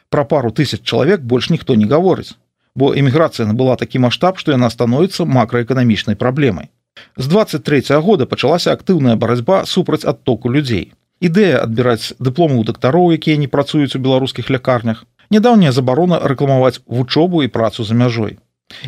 [0.09, 2.35] Пра пару тысяч чалавек больш ніхто не гаворыць,
[2.75, 6.69] бо эміграцыя набыла такі маштаб, што яна становіцца макраэканамічнай праблемай.
[7.17, 10.93] З 23 -го года пачалася актыўная барацьба супраць адтоку людзей.
[11.21, 17.43] Ідэя адбіраць дыпломы ў дактароў, якія не працуюць у беларускіх лякарнях, нядаўняя забарона рэкламаваць вучобу
[17.43, 18.37] і працу за мяжой.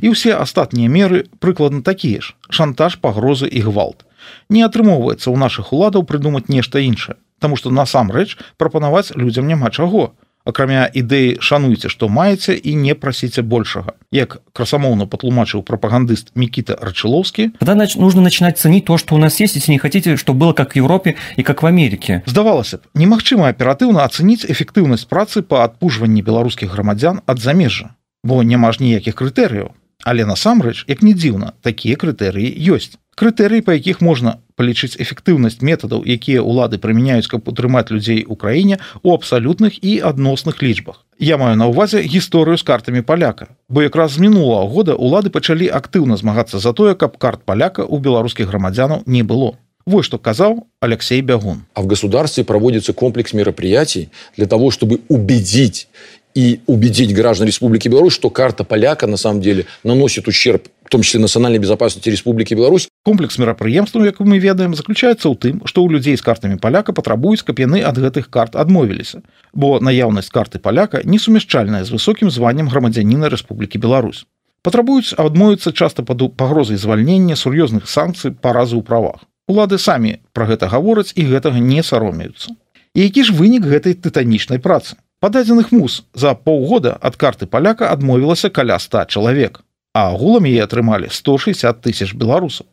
[0.03, 4.03] І ўсе астатнія меры прыкладна такія ж шантаж пагрозы і гвалт.
[4.49, 10.11] Не атрымоўваецца ў нашых уладаў прыдумаць нешта іншае, Таму што насамрэч прапанаваць людзям няма чаго.
[10.49, 13.93] Акрамя ідэі шануйце, што маеце і не прасіце большага.
[14.11, 19.55] Як красамоўна патлумачыў прапагандыст Мікіта Рачылоўскі, Тогда нужно начинать ценить то, что у нас есть,
[19.55, 22.23] если не хотите, чтобы было как в Европе и как в Америке.
[22.25, 27.93] Здавалася б, немагчыма аператыўна ацаніць эфектыўнасць працы па адпужванні беларускіх грамадзян ад замежжа,
[28.23, 29.71] бо няма ж ніякіх крытэрыяў.
[30.03, 36.03] Але насамрэч, як не дзіўна, такія крытэрыі ёсць крытэрыі па якіх можна палічыць эфектыўнасць метадаў
[36.15, 41.55] якія ўлады прымяняюць каб утрымаць людзей у краіне у абсалютных і адносных лічбах я маю
[41.61, 46.59] на ўвазе гісторыю з картамі паляка бо якраз з мінулого года улады пачалі актыўна змагацца
[46.59, 49.55] за тое каб карт паляка у беларускіх грамадзянаў не было
[49.89, 51.65] Вот что казал Алексей Бягун.
[51.73, 55.87] А в государстве проводится комплекс мероприятий для того, чтобы убедить
[56.35, 61.19] и убедить граждан Республики Беларусь, что карта поляка на самом деле наносит ущерб том числе
[61.19, 62.89] национальной безопасности Республики Беларусь.
[63.03, 67.45] Комплекс мерапрыемстваў, як мы ведаем, заключаецца ў тым, што ў людзей з картамі паляка патрабуюць,
[67.45, 69.21] каб яны ад гэтых карт адмовіліся,
[69.53, 74.25] бо наяўнасць карты паляка несумяшчальная з высокім званнем грамадзяніна Рэспублікі Беларусь.
[74.65, 79.23] Патрабуюць адмовіцца часта пад пагрозай звальнення сур'ёзных санкцый па разу ў правах.
[79.47, 82.57] Улады самі пра гэта гавораць і гэтага не саромеюцца.
[82.97, 84.97] І які ж вынік гэтай тытанічнай працы?
[85.23, 89.63] Пададзеных мус за паўгода ад карты паляка адмовілася каля 100 чалавек
[89.93, 92.67] а агулам яе атрымалі 160 тысяч беларусаў.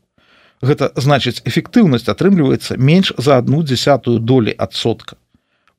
[0.64, 5.16] Гэта значыць эфектыўнасць атрымліваецца менш за одну десятую долі адсотка.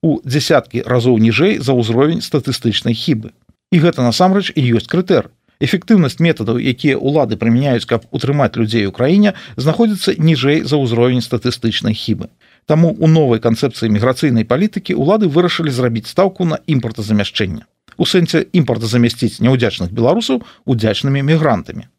[0.02, 3.34] У десяткі разоў ніжэй за ўзровень статыстычнай хібы.
[3.74, 5.34] І гэта насамрэч і ёсць крытэр.
[5.58, 11.98] Эфектыўнасць метадаў, якія ўлады прымяняюць, каб утрымаць людзей у краіне, знаходзіцца ніжэй за ўзровень статыстычнай
[11.98, 12.30] хібы.
[12.68, 17.64] Таму у новай канцэпцыі міграцыйнай палітыкі ўлады вырашылі зрабіць стаўку на імпартазамяшчэнне.
[17.98, 21.90] у сэнсе імпорта замясціць няўдзячных беларусаў удзячнымі мігрантамі.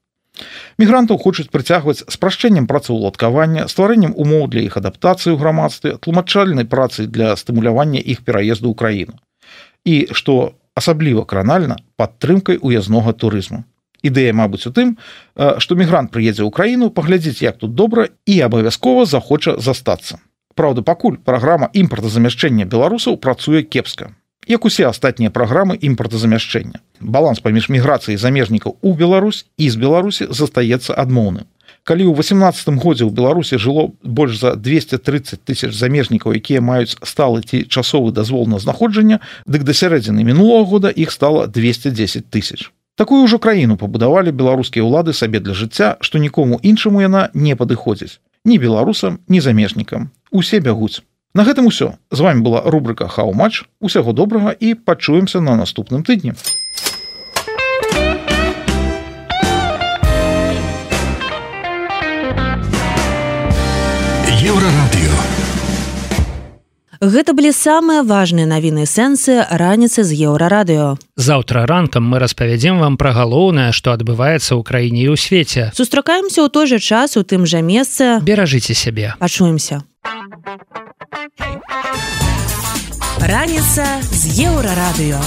[0.79, 7.35] Мігрантаў хочуць прыцягваць спрашчэннем працаўладкавання стварэннем умоў для іх адаптацыі ў грамадстве тлумачальнай працы для
[7.35, 9.19] стымулявання іх пераезду ў краіну.
[9.83, 13.65] І што асабліва кранальна падтрымкай уязнога турызму.
[14.07, 14.95] Ідэя мабыць у тым
[15.35, 20.23] што мігрант прыедзе ў краіну паглядзець як тут добра і абавязкова захоча застацца
[20.59, 24.11] Праўда пакуль праграма імпартазамяшчэння беларусаў працуе кепска
[24.49, 26.81] як усе астатнія праграмы імпартазамяшчэння.
[27.01, 31.47] Баланс паміж міграцыяй замежнікаў у Беларусь і з беларусі застаецца адмоўным.
[31.85, 37.45] Калі ў 18 годзе ў беларусі жыло больш за 230 тысяч замежнікаў якія маюць сталы
[37.45, 42.73] ці часовы дазвол на знаходжанне дык да сярэдзіны мінулого года іх стала 210 тысяч.
[42.97, 48.19] Такую ўжо краіну пабудавалі беларускія ўлады сабе для жыцця што нікому іншаму яна не падыходзіць
[48.49, 50.09] ні беларусам ні замежнікам.
[50.33, 51.03] Усе бягуць.
[51.35, 52.01] На гэтым усё.
[52.11, 56.33] З вами была рубрика хау-матч усяго добрага і пачуемся на наступным тыдні.
[64.41, 64.88] Еўрарадыё
[66.99, 70.99] Гэта былі самыя важныя навіны сэнсы раніцы з еўрарадыё.
[71.15, 75.71] Заўтра ранкам мы распавядзем вам пра галоўнае, што адбываецца ў краіне і ў свеце.
[75.79, 79.15] Сустракаемся ў той жа час у тым жа месцы, беражыце сябе.
[79.23, 79.87] Пачуемся.
[83.23, 85.23] Раніца з еўрарадыё.